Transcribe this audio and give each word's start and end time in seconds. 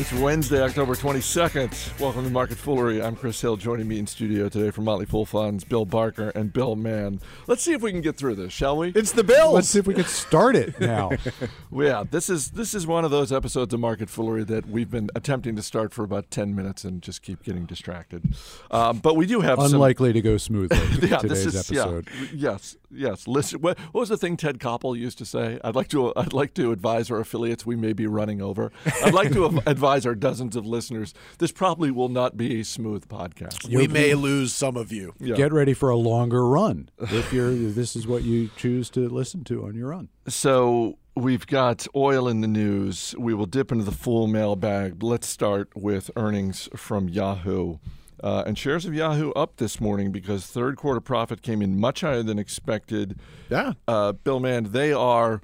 It's 0.00 0.14
Wednesday, 0.14 0.62
October 0.62 0.94
22nd. 0.94 2.00
Welcome 2.00 2.24
to 2.24 2.30
Market 2.30 2.56
Foolery. 2.56 3.02
I'm 3.02 3.14
Chris 3.14 3.38
Hill. 3.38 3.58
Joining 3.58 3.86
me 3.86 3.98
in 3.98 4.06
studio 4.06 4.48
today 4.48 4.70
from 4.70 4.84
Motley 4.84 5.04
Fool 5.04 5.26
Funds, 5.26 5.62
Bill 5.62 5.84
Barker 5.84 6.30
and 6.30 6.50
Bill 6.50 6.74
Mann. 6.74 7.20
Let's 7.46 7.62
see 7.62 7.74
if 7.74 7.82
we 7.82 7.92
can 7.92 8.00
get 8.00 8.16
through 8.16 8.36
this, 8.36 8.50
shall 8.50 8.78
we? 8.78 8.92
It's 8.94 9.12
the 9.12 9.22
Bills. 9.22 9.52
Let's 9.52 9.68
see 9.68 9.78
if 9.78 9.86
we 9.86 9.92
can 9.92 10.06
start 10.06 10.56
it 10.56 10.80
now. 10.80 11.10
yeah, 11.70 12.04
this 12.10 12.30
is 12.30 12.52
this 12.52 12.72
is 12.72 12.86
one 12.86 13.04
of 13.04 13.10
those 13.10 13.30
episodes 13.30 13.74
of 13.74 13.80
Market 13.80 14.08
Foolery 14.08 14.42
that 14.44 14.70
we've 14.70 14.90
been 14.90 15.10
attempting 15.14 15.54
to 15.56 15.62
start 15.62 15.92
for 15.92 16.02
about 16.02 16.30
10 16.30 16.54
minutes 16.54 16.82
and 16.82 17.02
just 17.02 17.20
keep 17.20 17.42
getting 17.42 17.66
distracted. 17.66 18.34
Um, 18.70 19.00
but 19.00 19.16
we 19.16 19.26
do 19.26 19.42
have 19.42 19.58
unlikely 19.58 20.14
to 20.14 20.22
go 20.22 20.38
smoothly. 20.38 20.78
yeah, 21.08 21.18
today's 21.18 21.44
this 21.44 21.54
is 21.54 21.70
episode. 21.70 22.08
yeah, 22.32 22.52
yes, 22.52 22.76
yes. 22.90 23.28
Listen, 23.28 23.60
what, 23.60 23.78
what 23.92 24.00
was 24.00 24.08
the 24.08 24.16
thing 24.16 24.38
Ted 24.38 24.60
Koppel 24.60 24.96
used 24.96 25.18
to 25.18 25.26
say? 25.26 25.60
I'd 25.62 25.74
like 25.74 25.88
to 25.88 26.14
I'd 26.16 26.32
like 26.32 26.54
to 26.54 26.72
advise 26.72 27.10
our 27.10 27.20
affiliates 27.20 27.66
we 27.66 27.76
may 27.76 27.92
be 27.92 28.06
running 28.06 28.40
over. 28.40 28.72
I'd 29.04 29.12
like 29.12 29.32
to 29.32 29.44
advise 29.66 29.89
our 30.06 30.14
dozens 30.14 30.56
of 30.56 30.66
listeners 30.66 31.14
this 31.38 31.52
probably 31.52 31.90
will 31.90 32.08
not 32.08 32.36
be 32.36 32.60
a 32.60 32.64
smooth 32.64 33.08
podcast. 33.08 33.68
we 33.74 33.86
may 33.88 34.14
lose 34.14 34.52
some 34.52 34.76
of 34.76 34.92
you. 34.92 35.14
Yeah. 35.18 35.36
Get 35.36 35.52
ready 35.52 35.74
for 35.74 35.90
a 35.90 35.96
longer 35.96 36.46
run 36.46 36.88
if 36.98 37.32
you're. 37.32 37.50
if 37.50 37.74
this 37.74 37.96
is 37.96 38.06
what 38.06 38.22
you 38.22 38.50
choose 38.56 38.90
to 38.90 39.08
listen 39.08 39.44
to 39.44 39.64
on 39.64 39.74
your 39.74 39.88
run. 39.88 40.08
So 40.28 40.98
we've 41.16 41.46
got 41.46 41.86
oil 41.94 42.28
in 42.28 42.40
the 42.40 42.48
news. 42.48 43.14
We 43.18 43.34
will 43.34 43.46
dip 43.46 43.72
into 43.72 43.84
the 43.84 43.92
full 43.92 44.26
mailbag. 44.26 45.02
Let's 45.02 45.26
start 45.26 45.70
with 45.74 46.10
earnings 46.16 46.68
from 46.76 47.08
Yahoo. 47.08 47.78
Uh, 48.22 48.44
and 48.46 48.58
shares 48.58 48.84
of 48.84 48.92
Yahoo 48.92 49.32
up 49.32 49.56
this 49.56 49.80
morning 49.80 50.12
because 50.12 50.46
third 50.46 50.76
quarter 50.76 51.00
profit 51.00 51.40
came 51.40 51.62
in 51.62 51.80
much 51.80 52.02
higher 52.02 52.22
than 52.22 52.38
expected. 52.38 53.18
Yeah. 53.48 53.72
Uh, 53.88 54.12
Bill 54.12 54.40
Mann, 54.40 54.72
they 54.72 54.92
are, 54.92 55.40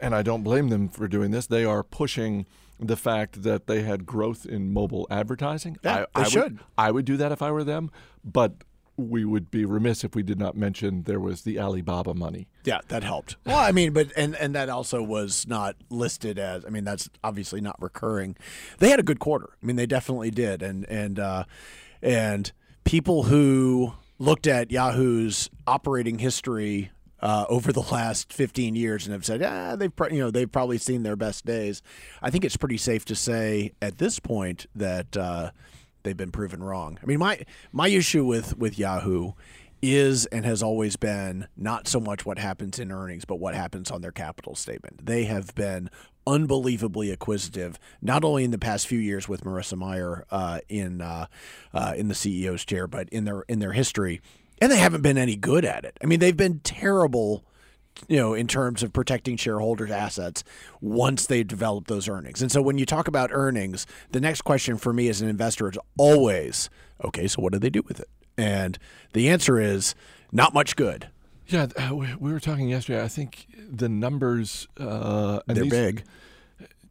and 0.00 0.14
I 0.14 0.22
don't 0.22 0.42
blame 0.42 0.68
them 0.70 0.88
for 0.88 1.06
doing 1.08 1.30
this, 1.30 1.46
they 1.46 1.64
are 1.64 1.82
pushing 1.82 2.46
the 2.80 2.96
fact 2.96 3.42
that 3.42 3.66
they 3.66 3.82
had 3.82 4.06
growth 4.06 4.46
in 4.46 4.72
mobile 4.72 5.06
advertising. 5.10 5.76
Yeah, 5.82 6.06
I, 6.14 6.20
they 6.20 6.26
I 6.26 6.28
should. 6.28 6.42
Would, 6.42 6.60
I 6.78 6.90
would 6.90 7.04
do 7.04 7.16
that 7.18 7.32
if 7.32 7.42
I 7.42 7.50
were 7.50 7.64
them, 7.64 7.90
but 8.24 8.64
we 8.96 9.24
would 9.24 9.50
be 9.50 9.64
remiss 9.64 10.04
if 10.04 10.14
we 10.14 10.22
did 10.22 10.38
not 10.38 10.56
mention 10.56 11.04
there 11.04 11.20
was 11.20 11.42
the 11.42 11.58
Alibaba 11.58 12.14
money. 12.14 12.48
Yeah, 12.64 12.80
that 12.88 13.02
helped. 13.02 13.36
Well, 13.46 13.58
I 13.58 13.72
mean, 13.72 13.92
but 13.92 14.12
and 14.16 14.36
and 14.36 14.54
that 14.54 14.68
also 14.68 15.02
was 15.02 15.46
not 15.46 15.76
listed 15.88 16.38
as. 16.38 16.64
I 16.64 16.68
mean, 16.68 16.84
that's 16.84 17.08
obviously 17.24 17.60
not 17.60 17.80
recurring. 17.80 18.36
They 18.78 18.90
had 18.90 19.00
a 19.00 19.04
good 19.04 19.20
quarter. 19.20 19.50
I 19.62 19.66
mean, 19.66 19.76
they 19.76 19.86
definitely 19.86 20.30
did. 20.30 20.62
And 20.62 20.84
and 20.88 21.18
uh, 21.18 21.44
and 22.02 22.52
people 22.84 23.24
who 23.24 23.94
looked 24.18 24.46
at 24.46 24.70
Yahoo's 24.70 25.48
operating 25.66 26.18
history 26.18 26.90
uh, 27.22 27.44
over 27.48 27.72
the 27.72 27.82
last 27.92 28.32
15 28.32 28.74
years 28.74 29.06
and 29.06 29.12
have 29.12 29.24
said, 29.24 29.42
ah, 29.42 29.76
they've 29.76 29.92
you 30.10 30.18
know 30.18 30.30
they've 30.30 30.50
probably 30.50 30.78
seen 30.78 31.02
their 31.02 31.16
best 31.16 31.44
days. 31.44 31.82
I 32.22 32.30
think 32.30 32.44
it's 32.44 32.56
pretty 32.56 32.78
safe 32.78 33.04
to 33.06 33.14
say 33.14 33.72
at 33.80 33.98
this 33.98 34.18
point 34.18 34.66
that 34.74 35.16
uh, 35.16 35.50
they've 36.02 36.16
been 36.16 36.32
proven 36.32 36.62
wrong. 36.62 36.98
I 37.02 37.06
mean, 37.06 37.18
my 37.18 37.44
my 37.72 37.88
issue 37.88 38.24
with 38.24 38.56
with 38.56 38.78
Yahoo 38.78 39.32
is 39.82 40.26
and 40.26 40.44
has 40.44 40.62
always 40.62 40.96
been 40.96 41.48
not 41.56 41.88
so 41.88 41.98
much 42.00 42.26
what 42.26 42.38
happens 42.38 42.78
in 42.78 42.92
earnings, 42.92 43.24
but 43.24 43.36
what 43.36 43.54
happens 43.54 43.90
on 43.90 44.02
their 44.02 44.12
capital 44.12 44.54
statement. 44.54 45.06
They 45.06 45.24
have 45.24 45.54
been 45.54 45.88
unbelievably 46.26 47.10
acquisitive, 47.10 47.78
not 48.02 48.24
only 48.24 48.44
in 48.44 48.50
the 48.50 48.58
past 48.58 48.86
few 48.86 48.98
years 48.98 49.28
with 49.28 49.42
Marissa 49.42 49.78
Mayer 49.78 50.26
uh, 50.30 50.60
in 50.68 51.00
uh, 51.00 51.26
uh, 51.72 51.94
in 51.96 52.08
the 52.08 52.14
CEO's 52.14 52.64
chair, 52.64 52.86
but 52.86 53.08
in 53.08 53.24
their 53.24 53.42
in 53.48 53.58
their 53.58 53.72
history, 53.72 54.20
and 54.60 54.70
they 54.70 54.78
haven't 54.78 55.02
been 55.02 55.18
any 55.18 55.36
good 55.36 55.64
at 55.64 55.84
it. 55.84 55.96
I 56.02 56.06
mean, 56.06 56.20
they've 56.20 56.36
been 56.36 56.60
terrible. 56.60 57.44
You 58.08 58.16
know, 58.16 58.32
in 58.32 58.46
terms 58.46 58.82
of 58.82 58.94
protecting 58.94 59.36
shareholders' 59.36 59.90
assets 59.90 60.42
once 60.80 61.26
they 61.26 61.42
develop 61.44 61.86
those 61.86 62.08
earnings. 62.08 62.40
And 62.40 62.50
so 62.50 62.62
when 62.62 62.78
you 62.78 62.86
talk 62.86 63.08
about 63.08 63.28
earnings, 63.30 63.86
the 64.12 64.20
next 64.20 64.40
question 64.42 64.78
for 64.78 64.92
me 64.94 65.08
as 65.08 65.20
an 65.20 65.28
investor 65.28 65.68
is 65.68 65.76
always, 65.98 66.70
okay, 67.04 67.26
so 67.28 67.42
what 67.42 67.52
do 67.52 67.58
they 67.58 67.68
do 67.68 67.82
with 67.86 68.00
it? 68.00 68.08
And 68.38 68.78
the 69.12 69.28
answer 69.28 69.60
is 69.60 69.94
not 70.32 70.54
much 70.54 70.76
good. 70.76 71.10
Yeah, 71.48 71.66
uh, 71.76 71.94
we, 71.94 72.06
we 72.18 72.32
were 72.32 72.40
talking 72.40 72.70
yesterday. 72.70 73.02
I 73.02 73.08
think 73.08 73.48
the 73.70 73.88
numbers 73.90 74.66
uh, 74.78 75.40
they're 75.46 75.64
these- 75.64 75.70
big. 75.70 76.04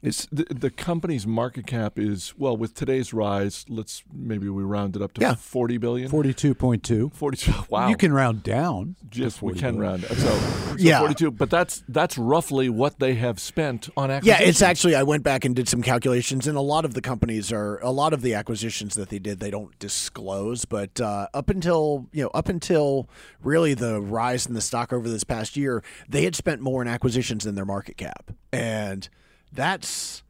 It's 0.02 0.26
the, 0.32 0.46
the 0.46 0.70
company's 0.70 1.28
market 1.28 1.68
cap 1.68 2.00
is 2.00 2.34
well 2.38 2.56
with 2.56 2.74
today's 2.74 3.14
rise. 3.14 3.66
Let's 3.68 4.02
maybe 4.14 4.48
we 4.48 4.64
round 4.64 4.96
it 4.96 5.02
up 5.02 5.12
to 5.14 5.22
Yeah. 5.22 5.36
forty 5.36 5.78
billion. 5.78 6.10
Forty-two 6.10 6.56
point 6.56 6.84
two. 6.84 7.12
Forty-two. 7.14 7.54
Wow. 7.70 7.90
You 7.90 7.98
can 7.98 8.14
round 8.14 8.42
down. 8.42 8.96
Just 9.10 9.42
we 9.42 9.54
can 9.54 9.78
round. 9.78 10.04
So, 10.04 10.16
so 10.16 10.76
Yeah. 10.78 11.00
forty-two. 11.00 11.32
But 11.32 11.50
that's 11.50 11.84
that's 11.90 12.18
roughly 12.18 12.70
what 12.70 13.00
they 13.00 13.16
have 13.16 13.40
spent 13.42 13.90
on 13.98 14.10
acquisitions. 14.10 14.40
Yeah, 14.42 14.48
it's 14.48 14.62
actually 14.62 14.96
I 14.96 15.04
went 15.04 15.24
back 15.24 15.44
and 15.44 15.54
did 15.56 15.68
some 15.68 15.82
calculations, 15.82 16.48
and 16.48 16.58
a 16.58 16.62
lot 16.62 16.86
of 16.86 16.94
the 16.94 17.02
companies 17.02 17.52
are 17.52 17.78
a 17.80 17.92
lot 17.92 18.14
of 18.14 18.22
the 18.22 18.34
acquisitions 18.36 18.96
that 18.96 19.10
they 19.10 19.20
did 19.20 19.40
they 19.42 19.52
don't 19.52 19.78
disclose, 19.80 20.64
but 20.64 21.02
uh, 21.02 21.28
up 21.34 21.50
until 21.50 22.08
you 22.14 22.24
know 22.24 22.30
up 22.34 22.48
until 22.48 23.10
really 23.44 23.74
the 23.74 24.00
rise 24.00 24.46
in 24.46 24.54
the 24.54 24.62
stock 24.62 24.94
over 24.94 25.10
this 25.10 25.26
past 25.26 25.58
year, 25.58 25.84
they 26.08 26.24
had 26.24 26.36
spent 26.36 26.62
more 26.62 26.82
in 26.82 26.88
acquisitions 26.88 27.44
than 27.44 27.56
their 27.56 27.66
market 27.66 27.98
cap, 27.98 28.32
and 28.54 29.10
that's 29.52 30.24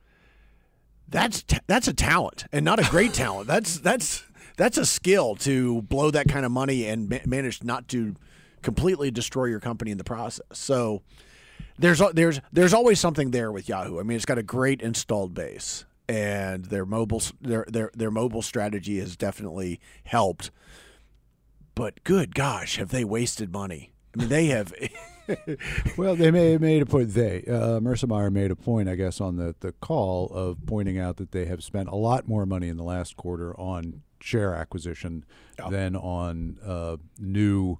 that's 1.07 1.43
that's 1.67 1.87
a 1.87 1.93
talent 1.93 2.45
and 2.51 2.63
not 2.63 2.79
a 2.79 2.89
great 2.89 3.13
talent. 3.13 3.47
That's 3.47 3.79
that's 3.79 4.23
that's 4.57 4.77
a 4.77 4.85
skill 4.85 5.35
to 5.37 5.81
blow 5.83 6.11
that 6.11 6.27
kind 6.27 6.45
of 6.45 6.51
money 6.51 6.85
and 6.85 7.09
ma- 7.09 7.17
manage 7.25 7.63
not 7.63 7.87
to 7.89 8.15
completely 8.61 9.09
destroy 9.11 9.45
your 9.45 9.59
company 9.59 9.91
in 9.91 9.97
the 9.97 10.03
process. 10.03 10.45
So 10.53 11.01
there's 11.77 12.01
there's 12.13 12.39
there's 12.51 12.73
always 12.73 12.99
something 12.99 13.31
there 13.31 13.51
with 13.51 13.69
Yahoo. 13.69 13.99
I 13.99 14.03
mean, 14.03 14.15
it's 14.15 14.25
got 14.25 14.37
a 14.37 14.43
great 14.43 14.81
installed 14.81 15.33
base, 15.33 15.85
and 16.07 16.65
their 16.65 16.85
mobile 16.85 17.21
their 17.41 17.65
their 17.67 17.91
their 17.95 18.11
mobile 18.11 18.41
strategy 18.41 18.99
has 18.99 19.15
definitely 19.15 19.79
helped. 20.03 20.51
But 21.75 22.03
good 22.03 22.35
gosh, 22.35 22.75
have 22.77 22.89
they 22.89 23.05
wasted 23.05 23.51
money? 23.51 23.93
I 24.15 24.19
mean, 24.19 24.29
they 24.29 24.47
have. 24.47 24.73
Well, 25.97 26.15
they 26.15 26.31
may 26.31 26.57
made 26.57 26.81
a 26.81 26.85
point. 26.85 27.09
They 27.09 27.43
uh, 27.47 27.79
Marissa 27.79 28.07
Mayer 28.07 28.29
made 28.31 28.51
a 28.51 28.55
point, 28.55 28.89
I 28.89 28.95
guess, 28.95 29.19
on 29.21 29.35
the 29.37 29.55
the 29.59 29.71
call 29.73 30.27
of 30.27 30.57
pointing 30.65 30.97
out 30.97 31.17
that 31.17 31.31
they 31.31 31.45
have 31.45 31.63
spent 31.63 31.89
a 31.89 31.95
lot 31.95 32.27
more 32.27 32.45
money 32.45 32.67
in 32.67 32.77
the 32.77 32.83
last 32.83 33.17
quarter 33.17 33.57
on 33.59 34.01
share 34.21 34.53
acquisition 34.53 35.25
than 35.69 35.95
on 35.95 36.57
uh, 36.65 36.97
new 37.17 37.77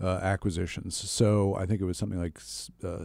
uh, 0.00 0.18
acquisitions. 0.22 0.96
So 0.96 1.54
I 1.54 1.66
think 1.66 1.80
it 1.80 1.84
was 1.84 1.98
something 1.98 2.18
like 2.18 2.40
uh, 2.84 3.04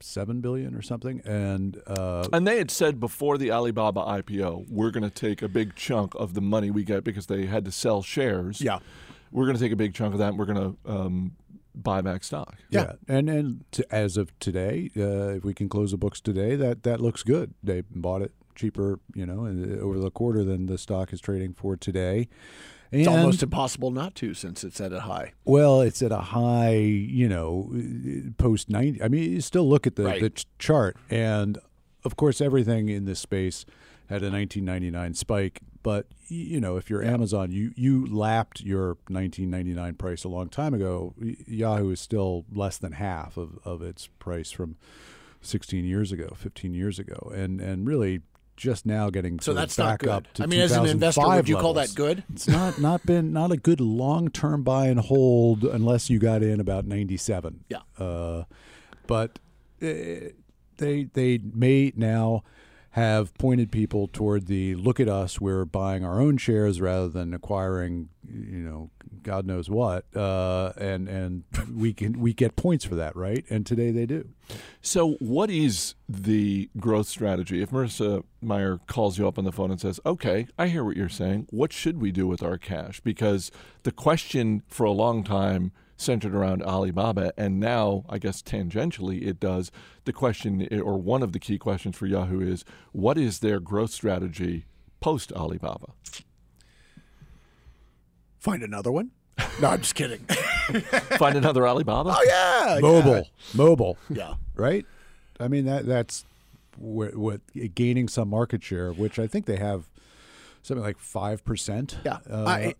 seven 0.00 0.40
billion 0.40 0.74
or 0.74 0.82
something, 0.82 1.20
and 1.24 1.80
uh, 1.86 2.28
And 2.32 2.46
they 2.46 2.58
had 2.58 2.70
said 2.70 3.00
before 3.00 3.38
the 3.38 3.50
Alibaba 3.50 4.00
IPO, 4.02 4.70
we're 4.70 4.90
going 4.90 5.02
to 5.02 5.10
take 5.10 5.42
a 5.42 5.48
big 5.48 5.74
chunk 5.74 6.14
of 6.14 6.34
the 6.34 6.40
money 6.40 6.70
we 6.70 6.84
get 6.84 7.04
because 7.04 7.26
they 7.26 7.46
had 7.46 7.64
to 7.64 7.72
sell 7.72 8.02
shares. 8.02 8.60
Yeah. 8.60 8.78
We're 9.32 9.44
going 9.44 9.56
to 9.56 9.62
take 9.62 9.72
a 9.72 9.76
big 9.76 9.92
chunk 9.92 10.12
of 10.14 10.18
that 10.20 10.28
and 10.28 10.38
we're 10.38 10.46
going 10.46 10.76
to 10.84 10.90
um, 10.90 11.32
buy 11.76 12.00
back 12.00 12.24
stock. 12.24 12.56
Yeah, 12.70 12.92
and 13.06 13.28
and 13.28 13.64
to, 13.72 13.94
as 13.94 14.16
of 14.16 14.36
today, 14.40 14.90
uh, 14.96 15.36
if 15.36 15.44
we 15.44 15.54
can 15.54 15.68
close 15.68 15.90
the 15.92 15.96
books 15.96 16.20
today, 16.20 16.56
that 16.56 16.82
that 16.84 17.00
looks 17.00 17.22
good. 17.22 17.54
They 17.62 17.82
bought 17.90 18.22
it 18.22 18.32
cheaper, 18.54 18.98
you 19.14 19.26
know, 19.26 19.46
over 19.80 19.98
the 19.98 20.10
quarter 20.10 20.42
than 20.42 20.66
the 20.66 20.78
stock 20.78 21.12
is 21.12 21.20
trading 21.20 21.52
for 21.52 21.76
today. 21.76 22.28
And, 22.92 23.00
It's 23.02 23.08
almost 23.08 23.42
impossible 23.42 23.90
not 23.90 24.14
to 24.16 24.32
since 24.32 24.62
it's 24.64 24.80
at 24.80 24.92
a 24.92 25.00
high. 25.00 25.32
well, 25.44 25.80
it's 25.82 26.00
at 26.02 26.12
a 26.12 26.18
high, 26.18 26.76
you 26.76 27.28
know, 27.28 27.70
post 28.38 28.70
ninety. 28.70 29.02
I 29.02 29.08
mean, 29.08 29.32
you 29.32 29.40
still 29.40 29.68
look 29.68 29.86
at 29.86 29.96
the 29.96 30.04
Right. 30.04 30.20
the 30.20 30.44
chart, 30.58 30.96
and 31.10 31.58
of 32.04 32.16
course, 32.16 32.40
everything 32.40 32.88
in 32.88 33.04
this 33.04 33.18
space 33.20 33.66
had 34.08 34.22
a 34.22 34.30
1999 34.30 35.14
spike. 35.14 35.60
But 35.86 36.08
you 36.26 36.60
know, 36.60 36.76
if 36.76 36.90
you're 36.90 37.04
Amazon, 37.04 37.52
you 37.52 37.70
you 37.76 38.12
lapped 38.12 38.60
your 38.60 38.98
1999 39.06 39.94
price 39.94 40.24
a 40.24 40.28
long 40.28 40.48
time 40.48 40.74
ago. 40.74 41.14
Yahoo 41.46 41.90
is 41.90 42.00
still 42.00 42.44
less 42.52 42.76
than 42.76 42.90
half 42.90 43.36
of, 43.36 43.60
of 43.64 43.82
its 43.82 44.08
price 44.18 44.50
from 44.50 44.74
16 45.42 45.84
years 45.84 46.10
ago, 46.10 46.32
15 46.34 46.74
years 46.74 46.98
ago, 46.98 47.30
and 47.32 47.60
and 47.60 47.86
really 47.86 48.22
just 48.56 48.84
now 48.84 49.10
getting 49.10 49.38
So 49.38 49.54
that's 49.54 49.78
not 49.78 49.84
back 49.84 50.00
good. 50.00 50.08
up 50.08 50.32
to 50.34 50.42
I 50.42 50.46
mean, 50.46 50.58
as 50.58 50.72
an 50.72 50.86
investor, 50.86 51.20
2005 51.20 51.36
would 51.36 51.48
you 51.48 51.56
call 51.56 51.74
that 51.74 51.80
levels. 51.82 51.94
good? 51.94 52.24
It's 52.32 52.48
not 52.48 52.80
not 52.80 53.06
been 53.06 53.32
not 53.32 53.52
a 53.52 53.56
good 53.56 53.80
long 53.80 54.28
term 54.28 54.64
buy 54.64 54.86
and 54.88 54.98
hold 54.98 55.62
unless 55.62 56.10
you 56.10 56.18
got 56.18 56.42
in 56.42 56.58
about 56.58 56.84
97. 56.86 57.62
Yeah. 57.68 57.78
Uh, 57.96 58.42
but 59.06 59.38
uh, 59.80 59.86
they 60.78 61.04
they 61.12 61.38
may 61.54 61.92
now 61.94 62.42
have 62.96 63.34
pointed 63.34 63.70
people 63.70 64.08
toward 64.08 64.46
the 64.46 64.74
look 64.74 64.98
at 64.98 65.06
us, 65.06 65.38
we're 65.38 65.66
buying 65.66 66.02
our 66.02 66.18
own 66.18 66.38
shares 66.38 66.80
rather 66.80 67.08
than 67.08 67.34
acquiring, 67.34 68.08
you 68.26 68.56
know, 68.56 68.90
God 69.22 69.44
knows 69.44 69.68
what, 69.68 70.06
uh, 70.16 70.72
and 70.78 71.06
and 71.06 71.44
we 71.76 71.92
can 71.92 72.18
we 72.18 72.32
get 72.32 72.56
points 72.56 72.86
for 72.86 72.94
that, 72.94 73.14
right? 73.14 73.44
And 73.50 73.66
today 73.66 73.90
they 73.90 74.06
do. 74.06 74.30
So, 74.80 75.16
what 75.18 75.50
is 75.50 75.94
the 76.08 76.70
growth 76.78 77.06
strategy? 77.06 77.60
If 77.60 77.70
Marissa 77.70 78.24
Mayer 78.40 78.78
calls 78.86 79.18
you 79.18 79.28
up 79.28 79.36
on 79.36 79.44
the 79.44 79.52
phone 79.52 79.70
and 79.70 79.78
says, 79.78 80.00
"Okay, 80.06 80.46
I 80.58 80.68
hear 80.68 80.82
what 80.82 80.96
you're 80.96 81.10
saying. 81.10 81.48
What 81.50 81.74
should 81.74 82.00
we 82.00 82.12
do 82.12 82.26
with 82.26 82.42
our 82.42 82.56
cash?" 82.56 83.00
Because 83.00 83.50
the 83.82 83.92
question 83.92 84.62
for 84.68 84.84
a 84.84 84.90
long 84.90 85.22
time 85.22 85.70
centered 85.96 86.34
around 86.34 86.62
Alibaba. 86.62 87.32
And 87.36 87.58
now, 87.60 88.04
I 88.08 88.18
guess 88.18 88.42
tangentially, 88.42 89.26
it 89.26 89.40
does. 89.40 89.70
The 90.04 90.12
question, 90.12 90.66
or 90.80 90.98
one 90.98 91.22
of 91.22 91.32
the 91.32 91.38
key 91.38 91.58
questions 91.58 91.96
for 91.96 92.06
Yahoo 92.06 92.40
is 92.40 92.64
what 92.92 93.16
is 93.18 93.38
their 93.40 93.60
growth 93.60 93.90
strategy 93.92 94.66
post 95.00 95.32
Alibaba? 95.32 95.92
Find 98.38 98.62
another 98.62 98.92
one. 98.92 99.10
No, 99.60 99.68
I'm 99.68 99.80
just 99.80 99.94
kidding. 99.94 100.18
Find 101.18 101.36
another 101.36 101.66
Alibaba? 101.66 102.14
oh 102.16 102.24
yeah, 102.26 102.78
Mobile, 102.80 103.28
mobile, 103.54 103.98
Yeah. 104.08 104.34
right? 104.54 104.86
I 105.38 105.48
mean 105.48 105.66
that 105.66 105.84
that's 105.86 106.24
what, 106.78 107.16
what 107.16 107.40
gaining 107.74 108.08
some 108.08 108.28
market 108.30 108.62
share, 108.62 108.92
which 108.92 109.18
I 109.18 109.26
think 109.26 109.44
they 109.46 109.56
have 109.56 109.84
something 110.62 110.82
like 110.84 110.98
five 110.98 111.44
percent. 111.44 111.98
Yeah, 112.04 112.18
uh, 112.30 112.44
I, 112.46 112.74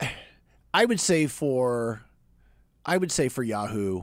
I 0.72 0.84
would 0.86 1.00
say 1.00 1.26
for, 1.26 2.02
I 2.86 2.96
would 2.96 3.10
say 3.10 3.28
for 3.28 3.42
Yahoo, 3.42 4.02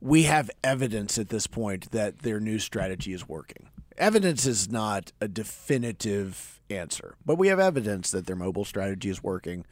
we 0.00 0.22
have 0.24 0.50
evidence 0.64 1.18
at 1.18 1.28
this 1.28 1.46
point 1.46 1.90
that 1.90 2.20
their 2.20 2.40
new 2.40 2.58
strategy 2.58 3.12
is 3.12 3.28
working. 3.28 3.68
Evidence 3.98 4.46
is 4.46 4.70
not 4.70 5.12
a 5.20 5.28
definitive 5.28 6.60
answer, 6.70 7.16
but 7.26 7.36
we 7.36 7.48
have 7.48 7.60
evidence 7.60 8.10
that 8.12 8.26
their 8.26 8.36
mobile 8.36 8.64
strategy 8.64 9.10
is 9.10 9.22
working. 9.22 9.66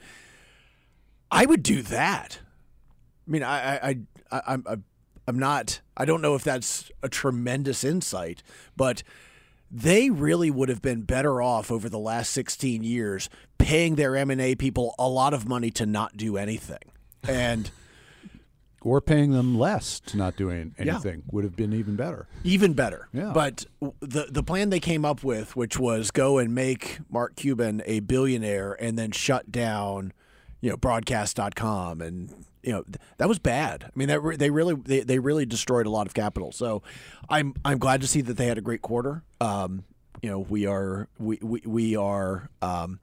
I 1.31 1.47
would 1.47 1.63
do 1.63 1.81
that. 1.83 2.41
I 3.27 3.31
mean, 3.31 3.43
I, 3.45 3.77
I, 3.77 3.99
I, 4.31 4.43
I'm, 4.49 4.65
I'm- 4.67 4.85
not. 5.39 5.81
I 5.97 6.07
don't 6.07 6.23
know 6.23 6.35
if 6.35 6.43
that's 6.43 6.91
a 7.05 7.09
tremendous 7.09 7.85
insight, 7.85 8.43
but 8.77 9.05
they 9.71 10.11
really 10.11 10.51
would 10.51 10.69
have 10.69 10.83
been 10.83 11.03
better 11.03 11.41
off 11.41 11.71
over 11.71 11.89
the 11.89 12.01
last 12.01 12.33
16 12.33 12.83
years 12.83 13.31
paying 13.57 13.95
their 13.95 14.17
M&A 14.17 14.57
people 14.57 14.93
a 14.99 15.09
lot 15.09 15.33
of 15.33 15.47
money 15.47 15.71
to 15.71 15.87
not 15.87 16.17
do 16.17 16.37
anything. 16.37 16.83
And 17.29 17.71
or 18.83 19.01
paying 19.01 19.31
them 19.33 19.59
less 19.59 20.01
to 20.01 20.17
not 20.17 20.37
doing 20.37 20.75
Yeah. 20.79 20.93
anything 20.95 21.23
would 21.31 21.45
have 21.45 21.57
been 21.57 21.73
even 21.73 21.97
better. 21.97 22.27
even 22.45 22.73
better. 22.73 23.09
Yeah. 23.13 23.33
But 23.35 23.67
the 24.01 24.27
the 24.31 24.43
plan 24.43 24.71
they 24.71 24.81
came 24.81 25.05
up 25.05 25.23
with, 25.23 25.55
which 25.57 25.79
was 25.79 26.11
go 26.11 26.39
and 26.39 26.55
make 26.55 26.99
Mark 27.11 27.37
Cuban 27.37 27.83
a 27.87 28.01
billionaire 28.01 28.73
and 28.83 28.99
then 28.99 29.11
shut 29.11 29.53
down, 29.53 30.13
you 30.61 30.71
know, 30.71 30.77
broadcast.com 30.77 32.01
and 32.01 32.45
you 32.63 32.73
know, 32.73 32.85
that 33.17 33.27
was 33.27 33.39
bad. 33.39 33.85
I 33.85 33.91
mean, 33.95 34.09
that 34.09 34.21
re- 34.21 34.37
they 34.37 34.51
really 34.51 34.75
they, 34.75 35.01
they 35.01 35.19
really 35.19 35.47
destroyed 35.47 35.87
a 35.87 35.91
lot 35.91 36.07
of 36.07 36.13
capital. 36.15 36.53
So, 36.53 36.83
I'm 37.29 37.55
I'm 37.65 37.79
glad 37.79 38.03
to 38.03 38.07
see 38.07 38.21
that 38.23 38.37
they 38.37 38.47
had 38.47 38.59
a 38.59 38.61
great 38.61 38.83
quarter. 38.83 39.23
Um, 39.41 39.85
you 40.23 40.29
know, 40.29 40.41
we 40.41 40.67
are 40.67 41.09
we 41.19 41.39
we, 41.41 41.63
we 41.65 41.97
are 41.97 42.51
um, 42.61 43.01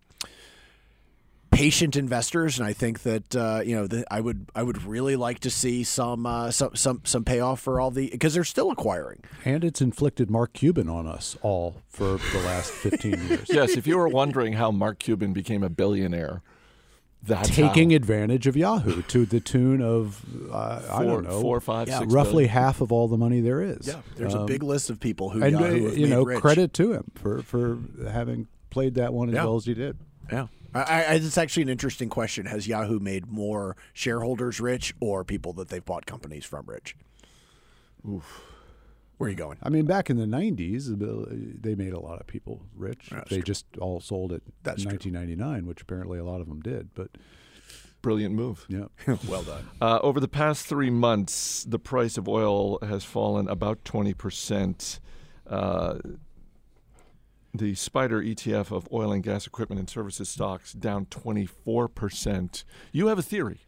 patient 1.51 1.95
investors, 1.95 2.59
and 2.59 2.67
I 2.67 2.73
think 2.73 3.03
that 3.03 3.35
uh, 3.35 3.61
you 3.65 3.75
know 3.75 3.87
the, 3.87 4.05
I 4.11 4.21
would 4.21 4.49
I 4.55 4.63
would 4.63 4.83
really 4.83 5.15
like 5.15 5.39
to 5.41 5.49
see 5.49 5.83
some 5.83 6.25
uh, 6.25 6.51
some 6.51 6.75
some 6.75 7.01
some 7.03 7.23
payoff 7.23 7.59
for 7.59 7.79
all 7.79 7.91
the 7.91 8.09
because 8.09 8.33
they're 8.33 8.43
still 8.43 8.71
acquiring. 8.71 9.23
And 9.45 9.63
it's 9.63 9.81
inflicted 9.81 10.29
Mark 10.29 10.53
Cuban 10.53 10.89
on 10.89 11.07
us 11.07 11.37
all 11.41 11.81
for 11.89 12.17
the 12.33 12.41
last 12.45 12.71
15 12.71 13.11
years. 13.27 13.47
yes, 13.49 13.75
if 13.77 13.87
you 13.87 13.97
were 13.97 14.07
wondering 14.07 14.53
how 14.53 14.71
Mark 14.71 14.99
Cuban 14.99 15.33
became 15.33 15.63
a 15.63 15.69
billionaire, 15.69 16.41
that's 17.23 17.49
Taking 17.49 17.89
how. 17.89 17.95
advantage 17.95 18.45
of 18.47 18.55
Yahoo 18.55 19.01
to 19.03 19.25
the 19.25 19.39
tune 19.39 19.81
of, 19.81 20.23
uh, 20.51 20.81
I 20.91 21.03
don't 21.03 21.23
know, 21.23 21.41
four, 21.41 21.59
five, 21.59 21.87
Yeah, 21.87 21.99
six 21.99 22.13
roughly 22.13 22.31
billion. 22.45 22.49
half 22.49 22.81
of 22.81 22.91
all 22.91 23.07
the 23.07 23.17
money 23.17 23.41
there 23.41 23.61
is. 23.61 23.87
Yeah, 23.87 24.01
there's 24.15 24.33
a 24.35 24.41
Um, 24.41 24.45
big 24.45 24.61
list 24.63 24.89
of 24.89 24.99
people 24.99 25.31
who 25.31 25.41
and 25.43 25.55
uh, 25.55 25.59
Yahoo 25.59 25.85
have 25.85 25.97
you 25.97 26.05
made 26.07 26.09
know 26.11 26.23
rich. 26.23 26.39
credit 26.41 26.73
to 26.73 26.93
him 26.93 27.05
for 27.15 27.41
for 27.41 27.79
having 28.09 28.47
played 28.69 28.93
that 28.95 29.13
one 29.13 29.29
as 29.29 29.35
Yeah. 29.35 29.45
well 29.45 29.55
as 29.55 29.65
he 29.65 29.73
did. 29.73 29.97
Yeah, 30.31 30.47
I, 30.87 31.03
I, 31.03 31.13
it's 31.15 31.37
actually 31.37 31.63
an 31.63 31.69
interesting 31.69 32.09
question. 32.09 32.45
Has 32.45 32.67
Yahoo 32.67 32.99
made 32.99 33.27
more 33.27 33.75
shareholders 33.93 34.59
rich 34.59 34.93
or 34.99 35.23
people 35.23 35.53
that 35.53 35.69
they've 35.69 35.83
bought 35.83 36.05
companies 36.05 36.45
from 36.45 36.65
rich? 36.65 36.95
Oof. 38.07 38.41
Where 39.17 39.27
are 39.27 39.31
you 39.31 39.35
going? 39.35 39.57
I 39.63 39.69
mean, 39.69 39.85
back 39.85 40.09
in 40.11 40.17
the 40.17 40.25
'90s, 40.25 40.91
uh, 40.91 41.25
they 41.59 41.73
made 41.73 41.93
a 41.93 41.99
lot 41.99 42.19
of 42.19 42.27
people 42.27 42.61
rich. 42.75 43.09
That's 43.11 43.29
they 43.29 43.37
true. 43.37 43.43
just 43.43 43.65
all 43.79 43.99
sold 43.99 44.31
at 44.31 44.41
That's 44.61 44.83
true. 44.83 44.91
1999, 44.91 45.65
which 45.65 45.81
apparently 45.81 46.19
a 46.19 46.23
lot 46.23 46.39
of 46.39 46.47
them 46.47 46.61
did. 46.61 46.93
But 46.93 47.09
Brilliant 48.03 48.35
move. 48.35 48.65
yeah, 48.69 48.85
well 49.27 49.41
done. 49.41 49.67
Uh, 49.81 49.99
over 50.03 50.19
the 50.19 50.27
past 50.27 50.67
three 50.67 50.91
months, 50.91 51.63
the 51.63 51.79
price 51.79 52.17
of 52.17 52.27
oil 52.27 52.77
has 52.81 53.03
fallen 53.03 53.49
about 53.49 53.83
20%. 53.83 54.99
Uh, 55.47 55.97
the 57.53 57.73
SPDR 57.73 58.33
ETF 58.35 58.71
of 58.71 58.87
oil 58.91 59.11
and 59.11 59.23
gas 59.23 59.47
equipment 59.47 59.79
and 59.79 59.89
services 59.89 60.29
stocks 60.29 60.73
down 60.73 61.05
24%. 61.07 62.63
You 62.91 63.07
have 63.07 63.17
a 63.19 63.23
theory. 63.23 63.61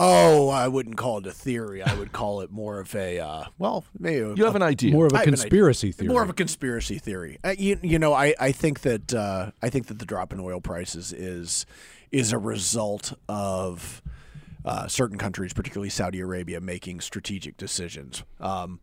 Oh, 0.00 0.48
I 0.48 0.68
wouldn't 0.68 0.96
call 0.96 1.18
it 1.18 1.26
a 1.26 1.32
theory. 1.32 1.82
I 1.82 1.92
would 1.94 2.12
call 2.12 2.40
it 2.42 2.52
more 2.52 2.78
of 2.78 2.94
a 2.94 3.18
uh, 3.18 3.44
well, 3.58 3.84
maybe 3.98 4.18
a, 4.20 4.34
You 4.34 4.44
have 4.44 4.54
an 4.54 4.62
idea. 4.62 4.92
more 4.92 5.06
of 5.06 5.12
I 5.12 5.16
a 5.16 5.18
have 5.20 5.26
an 5.28 5.34
idea. 5.34 5.42
conspiracy 5.42 5.90
theory. 5.90 6.08
More 6.12 6.22
of 6.22 6.30
a 6.30 6.34
conspiracy 6.34 6.98
theory. 6.98 7.38
Uh, 7.42 7.54
you, 7.58 7.80
you 7.82 7.98
know, 7.98 8.12
I, 8.12 8.32
I 8.38 8.52
think 8.52 8.82
that 8.82 9.12
uh, 9.12 9.50
I 9.60 9.70
think 9.70 9.88
that 9.88 9.98
the 9.98 10.04
drop 10.06 10.32
in 10.32 10.38
oil 10.38 10.60
prices 10.60 11.12
is 11.12 11.66
is 12.12 12.32
a 12.32 12.38
result 12.38 13.12
of 13.28 14.00
uh, 14.64 14.86
certain 14.86 15.18
countries, 15.18 15.52
particularly 15.52 15.90
Saudi 15.90 16.20
Arabia, 16.20 16.60
making 16.60 17.00
strategic 17.00 17.56
decisions. 17.56 18.22
Um, 18.38 18.78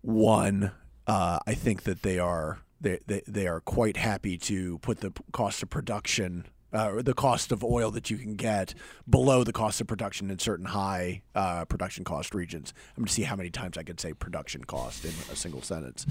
one, 0.00 0.72
uh, 1.06 1.38
I 1.46 1.54
think 1.54 1.84
that 1.84 2.02
they 2.02 2.18
are 2.18 2.58
they, 2.80 2.98
they 3.06 3.22
they 3.26 3.46
are 3.46 3.60
quite 3.60 3.96
happy 3.96 4.38
to 4.38 4.78
put 4.78 5.00
the 5.00 5.12
cost 5.32 5.62
of 5.62 5.70
production. 5.70 6.46
Uh, 6.70 7.00
the 7.00 7.14
cost 7.14 7.50
of 7.50 7.64
oil 7.64 7.90
that 7.90 8.10
you 8.10 8.18
can 8.18 8.34
get 8.34 8.74
below 9.08 9.42
the 9.42 9.54
cost 9.54 9.80
of 9.80 9.86
production 9.86 10.30
in 10.30 10.38
certain 10.38 10.66
high 10.66 11.22
uh, 11.34 11.64
production 11.64 12.04
cost 12.04 12.34
regions. 12.34 12.74
I'm 12.90 13.04
going 13.04 13.06
to 13.06 13.12
see 13.12 13.22
how 13.22 13.36
many 13.36 13.48
times 13.48 13.78
I 13.78 13.84
can 13.84 13.96
say 13.96 14.12
production 14.12 14.64
cost 14.64 15.06
in 15.06 15.14
a 15.32 15.36
single 15.36 15.62
sentence. 15.62 16.04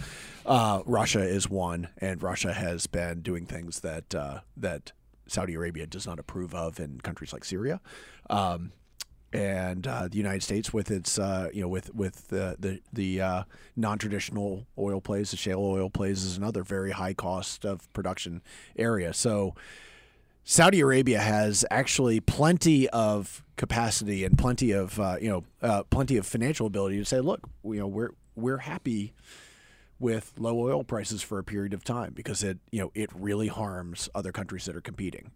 Uh, 0.47 0.81
Russia 0.87 1.21
is 1.21 1.47
one, 1.47 1.89
and 1.99 2.23
Russia 2.23 2.53
has 2.53 2.87
been 2.87 3.21
doing 3.21 3.45
things 3.45 3.81
that 3.81 4.15
uh, 4.15 4.39
that 4.55 4.93
Saudi 5.27 5.53
Arabia 5.53 5.85
does 5.85 6.07
not 6.07 6.17
approve 6.17 6.55
of 6.55 6.79
in 6.79 7.01
countries 7.01 7.33
like 7.33 7.45
Syria. 7.45 7.79
Um, 8.29 8.71
and 9.37 9.85
uh, 9.85 10.07
the 10.07 10.17
United 10.17 10.41
States 10.41 10.73
with 10.73 10.89
its 10.89 11.19
uh, 11.19 11.49
you 11.53 11.61
know 11.61 11.67
with 11.67 11.93
with 11.93 12.27
the 12.29 12.55
the, 12.59 12.81
the 12.91 13.21
uh, 13.21 13.43
non-traditional 13.75 14.65
oil 14.77 14.99
plays, 14.99 15.31
the 15.31 15.37
shale 15.37 15.59
oil 15.59 15.89
plays 15.89 16.23
is 16.23 16.37
another 16.37 16.63
very 16.63 16.91
high 16.91 17.13
cost 17.13 17.63
of 17.63 17.91
production 17.93 18.41
area. 18.75 19.13
So 19.13 19.53
Saudi 20.43 20.79
Arabia 20.79 21.19
has 21.19 21.63
actually 21.69 22.19
plenty 22.19 22.89
of 22.89 23.43
capacity 23.57 24.23
and 24.23 24.37
plenty 24.37 24.71
of 24.71 24.99
uh, 24.99 25.17
you 25.21 25.29
know 25.29 25.43
uh, 25.61 25.83
plenty 25.83 26.17
of 26.17 26.25
financial 26.25 26.65
ability 26.65 26.97
to 26.97 27.05
say, 27.05 27.19
look, 27.19 27.41
you 27.63 27.79
know 27.79 27.87
we're 27.87 28.11
we're 28.35 28.57
happy 28.57 29.13
with 29.99 30.33
low 30.37 30.59
oil 30.59 30.83
prices 30.83 31.21
for 31.21 31.37
a 31.37 31.43
period 31.43 31.73
of 31.73 31.83
time 31.83 32.13
because 32.15 32.43
it 32.43 32.57
you 32.71 32.81
know 32.81 32.91
it 32.95 33.11
really 33.13 33.49
harms 33.49 34.09
other 34.15 34.31
countries 34.31 34.65
that 34.65 34.75
are 34.75 34.81
competing. 34.81 35.29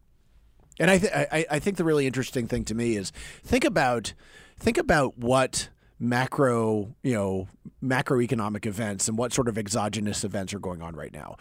And 0.79 0.89
I, 0.89 0.97
th- 0.97 1.13
I 1.13 1.45
I 1.51 1.59
think 1.59 1.77
the 1.77 1.83
really 1.83 2.07
interesting 2.07 2.47
thing 2.47 2.63
to 2.65 2.75
me 2.75 2.95
is 2.95 3.11
think 3.43 3.63
about 3.65 4.13
think 4.57 4.77
about 4.77 5.17
what 5.17 5.69
macro 5.99 6.95
you 7.03 7.13
know 7.13 7.47
macroeconomic 7.83 8.65
events 8.65 9.07
and 9.07 9.17
what 9.17 9.33
sort 9.33 9.47
of 9.47 9.57
exogenous 9.57 10.23
events 10.23 10.53
are 10.53 10.59
going 10.59 10.81
on 10.81 10.95
right 10.95 11.13
now. 11.13 11.35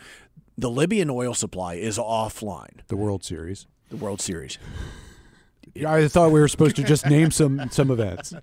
The 0.58 0.68
Libyan 0.68 1.08
oil 1.08 1.32
supply 1.32 1.74
is 1.74 1.96
offline. 1.96 2.80
the 2.88 2.96
World 2.96 3.24
Series. 3.24 3.66
The 3.88 3.96
World 3.96 4.20
Series. 4.20 4.58
I 5.86 6.08
thought 6.08 6.32
we 6.32 6.40
were 6.40 6.48
supposed 6.48 6.76
to 6.76 6.82
just 6.82 7.06
name 7.06 7.30
some 7.30 7.70
some 7.70 7.90
events. 7.90 8.34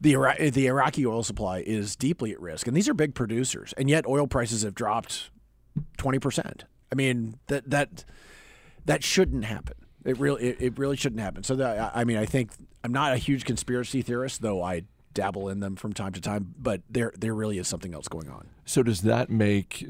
The 0.00 0.14
Ira- 0.14 0.50
the 0.50 0.66
Iraqi 0.68 1.04
oil 1.04 1.24
supply 1.24 1.58
is 1.58 1.96
deeply 1.96 2.30
at 2.32 2.40
risk, 2.40 2.68
and 2.68 2.76
these 2.76 2.88
are 2.88 2.94
big 2.94 3.14
producers, 3.14 3.74
and 3.76 3.90
yet 3.90 4.06
oil 4.06 4.26
prices 4.28 4.62
have 4.62 4.74
dropped 4.74 5.30
twenty 5.96 6.20
percent. 6.20 6.64
I 6.90 6.94
mean 6.94 7.38
that 7.48 7.68
that 7.68 8.04
that 8.88 9.02
shouldn't 9.04 9.44
happen. 9.44 9.74
It 10.04 10.18
really 10.18 10.42
it, 10.48 10.56
it 10.60 10.78
really 10.78 10.96
shouldn't 10.96 11.20
happen. 11.20 11.42
So 11.44 11.56
that 11.56 11.94
I 11.94 12.00
I 12.00 12.04
mean 12.04 12.16
I 12.16 12.26
think 12.26 12.50
I'm 12.84 12.92
not 12.92 13.12
a 13.12 13.16
huge 13.16 13.44
conspiracy 13.44 14.02
theorist, 14.02 14.42
though 14.42 14.62
I 14.62 14.82
dabble 15.14 15.48
in 15.48 15.60
them 15.60 15.74
from 15.76 15.92
time 15.92 16.12
to 16.12 16.20
time. 16.20 16.54
But 16.58 16.82
there 16.90 17.12
there 17.18 17.34
really 17.34 17.58
is 17.58 17.66
something 17.68 17.94
else 17.94 18.08
going 18.08 18.28
on. 18.28 18.48
So, 18.64 18.82
does 18.82 19.00
that 19.02 19.30
make 19.30 19.86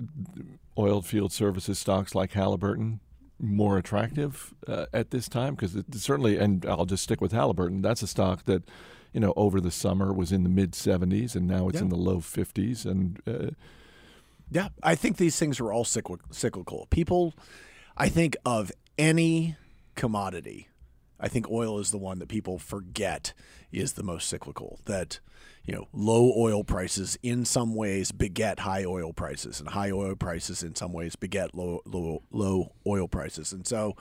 oil 0.78 1.02
field 1.02 1.32
services 1.32 1.78
stocks 1.78 2.14
like 2.14 2.32
Halliburton 2.32 3.00
more 3.40 3.76
attractive 3.78 4.54
uh, 4.66 4.86
at 4.92 5.10
this 5.10 5.28
time? 5.28 5.54
Because 5.56 5.76
certainly, 5.92 6.38
and 6.38 6.64
I'll 6.66 6.86
just 6.86 7.02
stick 7.02 7.20
with 7.20 7.32
Halliburton, 7.32 7.82
that's 7.82 8.02
a 8.02 8.06
stock 8.06 8.44
that, 8.44 8.62
you 9.12 9.18
know, 9.20 9.32
over 9.36 9.60
the 9.60 9.70
summer 9.72 10.12
was 10.12 10.30
in 10.32 10.44
the 10.44 10.48
mid 10.48 10.72
70s 10.72 11.34
and 11.34 11.46
now 11.48 11.68
it's 11.68 11.76
Yeah. 11.76 11.82
in 11.82 11.88
the 11.88 11.96
low 11.96 12.18
50s. 12.18 12.86
And 12.86 13.20
uh, 13.26 13.50
Yeah, 14.50 14.68
I 14.82 14.94
think 14.94 15.16
these 15.16 15.36
things 15.38 15.58
are 15.60 15.72
all 15.72 15.84
cyclical. 15.84 16.86
People, 16.90 17.34
I 17.96 18.08
think 18.08 18.36
of 18.46 18.70
any 18.98 19.56
commodity, 19.94 20.68
I 21.20 21.28
think 21.28 21.50
oil 21.50 21.78
is 21.78 21.90
the 21.90 21.98
one 21.98 22.18
that 22.18 22.28
people 22.28 22.58
forget 22.58 23.32
is 23.72 23.94
the 23.94 24.02
most 24.02 24.28
cyclical. 24.28 24.80
That 24.84 25.20
you 25.64 25.74
know, 25.74 25.88
low 25.92 26.32
oil 26.36 26.64
prices 26.64 27.18
in 27.22 27.44
some 27.44 27.74
ways 27.74 28.10
beget 28.10 28.60
high 28.60 28.84
oil 28.84 29.12
prices, 29.12 29.60
and 29.60 29.68
high 29.68 29.90
oil 29.90 30.14
prices 30.14 30.62
in 30.62 30.74
some 30.74 30.92
ways 30.92 31.14
beget 31.16 31.54
low 31.54 31.80
low 31.84 32.22
low 32.30 32.72
oil 32.86 33.06
prices. 33.08 33.52
And 33.52 33.66
so, 33.66 33.94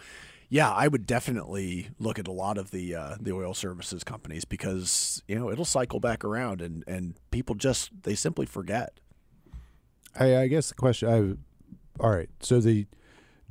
Yeah, 0.50 0.72
I 0.72 0.88
would 0.88 1.06
definitely 1.06 1.90
look 2.00 2.20
at 2.20 2.28
a 2.28 2.32
lot 2.32 2.58
of 2.58 2.72
the 2.72 2.96
uh, 2.96 3.16
the 3.20 3.34
oil 3.34 3.54
services 3.54 4.04
companies 4.04 4.46
because 4.46 5.22
you 5.28 5.36
know 5.38 5.52
it'll 5.52 5.66
cycle 5.66 6.00
back 6.00 6.24
around 6.24 6.62
and 6.62 6.84
and 6.88 7.16
people 7.32 7.56
just 7.56 7.92
they 8.04 8.16
simply 8.16 8.46
forget. 8.46 9.00
I, 10.18 10.38
I 10.38 10.48
guess 10.48 10.70
the 10.70 10.76
question 10.76 11.10
I 11.10 12.02
all 12.02 12.12
right. 12.12 12.30
So 12.40 12.62
the 12.62 12.88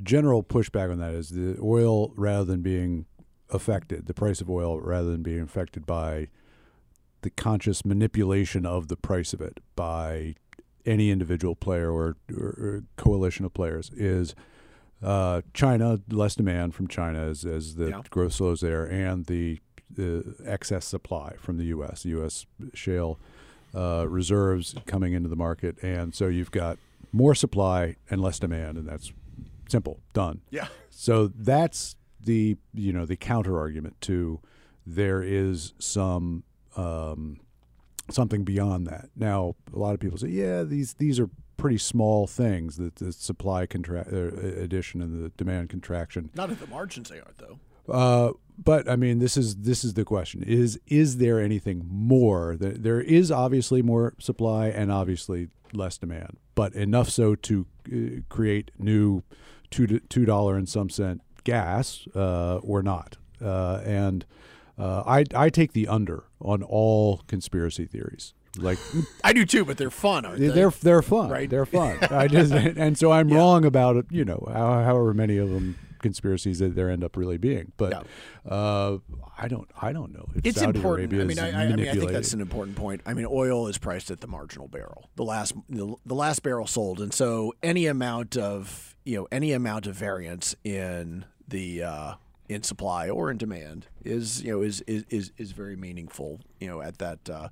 general 0.02 0.42
pushback 0.42 0.90
on 0.90 0.98
that 0.98 1.14
is 1.14 1.30
the 1.30 1.58
oil 1.62 2.12
rather 2.16 2.44
than 2.44 2.62
being 2.62 3.06
affected, 3.50 4.06
the 4.06 4.14
price 4.14 4.40
of 4.40 4.50
oil 4.50 4.80
rather 4.80 5.10
than 5.10 5.22
being 5.22 5.40
affected 5.40 5.86
by 5.86 6.28
the 7.22 7.30
conscious 7.30 7.84
manipulation 7.84 8.66
of 8.66 8.88
the 8.88 8.96
price 8.96 9.32
of 9.32 9.40
it 9.40 9.58
by 9.74 10.34
any 10.84 11.10
individual 11.10 11.56
player 11.56 11.90
or, 11.90 12.16
or, 12.32 12.84
coalition 12.96 13.44
of 13.44 13.52
players 13.52 13.90
is 13.96 14.34
uh, 15.02 15.42
China 15.52 16.00
less 16.10 16.34
demand 16.36 16.74
from 16.74 16.86
China 16.88 17.18
as, 17.18 17.44
as 17.44 17.74
the 17.74 17.88
Yeah. 17.88 18.02
growth 18.10 18.34
slows 18.34 18.60
there 18.60 18.84
and 18.84 19.26
the, 19.26 19.58
the 19.90 20.34
excess 20.44 20.84
supply 20.86 21.34
from 21.38 21.56
the 21.58 21.64
U.S. 21.66 22.04
U.S. 22.04 22.46
shale 22.74 23.18
uh, 23.74 24.06
reserves 24.08 24.74
coming 24.86 25.12
into 25.12 25.28
the 25.28 25.36
market, 25.36 25.76
and 25.82 26.14
so 26.14 26.28
you've 26.28 26.50
got 26.52 26.78
more 27.12 27.34
supply 27.34 27.96
and 28.08 28.20
less 28.22 28.38
demand, 28.38 28.78
and 28.78 28.88
that's 28.88 29.12
simple, 29.68 30.00
done. 30.12 30.40
Yeah. 30.50 30.68
So 30.90 31.28
that's 31.28 31.96
the 32.20 32.56
you 32.74 32.92
know 32.92 33.06
the 33.06 33.16
counter 33.16 33.58
argument 33.58 34.00
to 34.02 34.40
there 34.86 35.22
is 35.22 35.72
some 35.78 36.44
um, 36.76 37.40
something 38.10 38.44
beyond 38.44 38.86
that. 38.86 39.08
Now 39.16 39.56
a 39.72 39.78
lot 39.78 39.94
of 39.94 40.00
people 40.00 40.18
say, 40.18 40.28
yeah, 40.28 40.62
these 40.62 40.94
these 40.94 41.18
are 41.18 41.30
pretty 41.56 41.78
small 41.78 42.26
things 42.26 42.76
that 42.76 42.96
the 42.96 43.12
supply 43.12 43.66
contra- 43.66 44.06
uh, 44.12 44.60
addition 44.60 45.00
and 45.00 45.24
the 45.24 45.30
demand 45.30 45.70
contraction. 45.70 46.30
Not 46.34 46.50
at 46.50 46.60
the 46.60 46.66
margins 46.66 47.08
they 47.08 47.20
aren't 47.20 47.38
though. 47.38 47.58
Uh, 47.88 48.32
but 48.58 48.88
I 48.88 48.96
mean, 48.96 49.18
this 49.18 49.36
is 49.36 49.56
this 49.56 49.84
is 49.84 49.94
the 49.94 50.04
question: 50.04 50.42
is 50.42 50.80
is 50.86 51.18
there 51.18 51.40
anything 51.40 51.86
more? 51.88 52.56
That 52.56 52.82
there 52.82 53.00
is 53.00 53.30
obviously 53.30 53.82
more 53.82 54.14
supply 54.18 54.68
and 54.68 54.90
obviously 54.90 55.48
less 55.72 55.98
demand, 55.98 56.38
but 56.54 56.74
enough 56.74 57.10
so 57.10 57.34
to 57.34 57.66
uh, 57.92 58.20
create 58.28 58.70
new 58.78 59.22
two 59.70 59.86
to- 59.86 60.00
two 60.00 60.24
dollar 60.24 60.56
and 60.56 60.68
some 60.68 60.90
cent 60.90 61.22
gas 61.44 62.06
uh, 62.14 62.56
or 62.58 62.82
not? 62.82 63.16
Uh, 63.42 63.80
and 63.84 64.24
uh, 64.78 65.02
I 65.06 65.24
I 65.34 65.50
take 65.50 65.72
the 65.72 65.88
under 65.88 66.24
on 66.40 66.62
all 66.62 67.22
conspiracy 67.26 67.86
theories. 67.86 68.34
Like 68.58 68.78
I 69.24 69.32
do 69.32 69.44
too, 69.44 69.64
but 69.64 69.76
they're 69.76 69.90
fun, 69.90 70.24
aren't 70.24 70.40
they? 70.40 70.48
they're 70.48 70.70
they're 70.70 71.02
fun, 71.02 71.28
Right. 71.30 71.48
They're 71.48 71.66
fun. 71.66 71.98
I 72.10 72.28
just 72.28 72.52
and 72.52 72.96
so 72.98 73.12
I'm 73.12 73.28
wrong 73.28 73.64
about 73.64 73.96
it. 73.96 74.06
You 74.10 74.24
know, 74.24 74.48
however 74.50 75.12
many 75.14 75.38
of 75.38 75.50
them 75.50 75.76
conspiracies 76.00 76.60
that 76.60 76.74
there 76.74 76.90
end 76.90 77.02
up 77.02 77.16
really 77.16 77.38
being. 77.38 77.72
But 77.76 78.06
uh, 78.48 78.98
I 79.36 79.48
don't 79.48 79.68
I 79.80 79.92
don't 79.92 80.12
know. 80.12 80.28
If 80.34 80.46
it's 80.46 80.60
Saudi 80.60 80.78
important. 80.78 81.12
Arabia 81.12 81.22
I 81.22 81.26
mean, 81.26 81.38
I, 81.38 81.62
I, 81.62 81.64
I 81.64 81.76
mean, 81.76 81.88
I 81.88 81.94
think 81.94 82.12
that's 82.12 82.32
an 82.32 82.40
important 82.40 82.76
point. 82.76 83.02
I 83.06 83.14
mean, 83.14 83.26
oil 83.28 83.68
is 83.68 83.78
priced 83.78 84.10
at 84.10 84.20
the 84.20 84.26
marginal 84.26 84.68
barrel, 84.68 85.10
the 85.16 85.24
last 85.24 85.54
the, 85.68 85.94
the 86.04 86.14
last 86.14 86.42
barrel 86.42 86.66
sold, 86.66 87.00
and 87.00 87.12
so 87.12 87.52
any 87.62 87.86
amount 87.86 88.36
of 88.36 88.95
you 89.06 89.16
know 89.16 89.28
any 89.32 89.52
amount 89.52 89.86
of 89.86 89.94
variance 89.94 90.54
in 90.64 91.24
the 91.48 91.82
uh, 91.82 92.14
in 92.48 92.62
supply 92.62 93.08
or 93.08 93.30
in 93.30 93.38
demand 93.38 93.86
is 94.04 94.42
you 94.42 94.52
know 94.52 94.62
is 94.62 94.82
is 94.82 95.04
is, 95.08 95.32
is 95.38 95.52
very 95.52 95.76
meaningful. 95.76 96.40
You 96.60 96.68
know, 96.68 96.82
at 96.82 96.98
that 96.98 97.30
uh, 97.30 97.48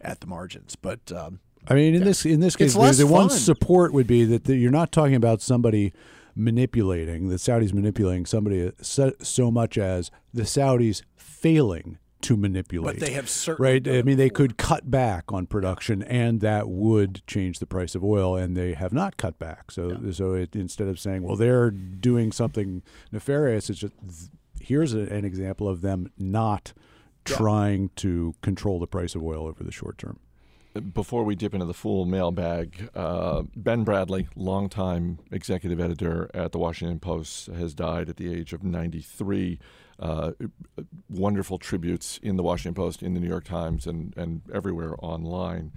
at 0.00 0.20
the 0.20 0.26
margins, 0.26 0.76
but. 0.76 1.10
Um, 1.10 1.40
I 1.68 1.74
mean, 1.74 1.96
in 1.96 2.04
this 2.04 2.24
in 2.24 2.38
this 2.38 2.54
case, 2.54 2.74
the, 2.74 2.92
the 2.92 3.06
one 3.08 3.28
support 3.28 3.92
would 3.92 4.06
be 4.06 4.24
that 4.24 4.44
the, 4.44 4.54
you're 4.54 4.70
not 4.70 4.92
talking 4.92 5.16
about 5.16 5.42
somebody 5.42 5.92
manipulating 6.36 7.28
the 7.28 7.36
Saudis 7.36 7.72
manipulating 7.72 8.24
somebody 8.24 8.70
so, 8.80 9.12
so 9.20 9.50
much 9.50 9.76
as 9.76 10.12
the 10.32 10.42
Saudis 10.42 11.02
failing 11.16 11.98
to 12.26 12.36
manipulate. 12.36 12.98
But 12.98 13.06
they 13.06 13.12
have 13.12 13.28
certainly 13.28 13.72
right. 13.72 13.88
I 13.88 14.02
mean, 14.02 14.16
they 14.16 14.28
before. 14.28 14.48
could 14.48 14.56
cut 14.58 14.90
back 14.90 15.32
on 15.32 15.46
production, 15.46 16.02
and 16.02 16.40
that 16.40 16.68
would 16.68 17.24
change 17.26 17.60
the 17.60 17.66
price 17.66 17.94
of 17.94 18.02
oil, 18.02 18.36
and 18.36 18.56
they 18.56 18.74
have 18.74 18.92
not 18.92 19.16
cut 19.16 19.38
back. 19.38 19.70
So, 19.70 20.10
so 20.10 20.32
it, 20.32 20.56
instead 20.56 20.88
of 20.88 20.98
saying, 20.98 21.22
"Well, 21.22 21.36
they're 21.36 21.70
doing 21.70 22.32
something 22.32 22.82
nefarious," 23.12 23.70
it's 23.70 23.78
just 23.78 23.94
here's 24.60 24.92
a, 24.92 25.02
an 25.02 25.24
example 25.24 25.68
of 25.68 25.82
them 25.82 26.10
not 26.18 26.72
trying 27.24 27.90
to 27.96 28.34
control 28.42 28.80
the 28.80 28.86
price 28.86 29.14
of 29.14 29.22
oil 29.22 29.46
over 29.46 29.62
the 29.62 29.72
short 29.72 29.98
term. 29.98 30.18
Before 30.80 31.24
we 31.24 31.34
dip 31.34 31.54
into 31.54 31.66
the 31.66 31.74
full 31.74 32.04
mailbag, 32.04 32.90
uh, 32.94 33.42
Ben 33.54 33.84
Bradlee, 33.84 34.28
longtime 34.34 35.18
executive 35.30 35.80
editor 35.80 36.30
at 36.34 36.52
the 36.52 36.58
Washington 36.58 36.98
Post, 36.98 37.46
has 37.46 37.74
died 37.74 38.08
at 38.08 38.16
the 38.16 38.32
age 38.32 38.52
of 38.52 38.62
93. 38.62 39.58
Uh, 39.98 40.32
wonderful 41.08 41.58
tributes 41.58 42.18
in 42.22 42.36
the 42.36 42.42
Washington 42.42 42.74
Post, 42.74 43.02
in 43.02 43.14
the 43.14 43.20
New 43.20 43.28
York 43.28 43.44
Times, 43.44 43.86
and, 43.86 44.14
and 44.16 44.42
everywhere 44.52 44.94
online. 44.98 45.72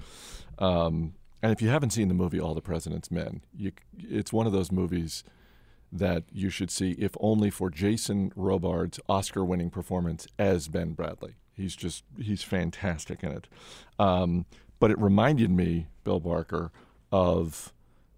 Um, 0.58 1.13
and 1.41 1.51
if 1.51 1.62
you 1.62 1.70
haven't 1.70 1.91
seen 1.91 2.08
the 2.08 2.13
movie 2.13 2.39
All 2.39 2.53
the 2.53 2.62
President's 2.62 3.10
Men, 3.10 3.41
you, 3.56 3.72
it's 3.98 4.34
one 4.34 4.46
of 4.46 4.51
those 4.51 4.72
movies 4.72 5.24
that 5.91 6.24
you 6.32 6.50
should 6.50 6.70
see, 6.70 6.91
if 6.91 7.15
only 7.20 7.50
for 7.50 7.70
Jason 7.70 8.32
Robards' 8.36 9.00
Oscar-winning 9.08 9.70
performance 9.70 10.27
as 10.38 10.68
Ben 10.68 10.96
Bradlee. 10.96 11.36
He's 11.53 11.75
just 11.75 12.03
he's 12.18 12.44
fantastic 12.44 13.24
in 13.24 13.32
it. 13.32 13.48
Um, 13.98 14.46
but 14.80 14.92
it 14.92 15.00
reminded 15.00 15.52
me, 15.52 15.88
Bill 16.04 16.20
Barker, 16.20 16.72
of 17.12 17.74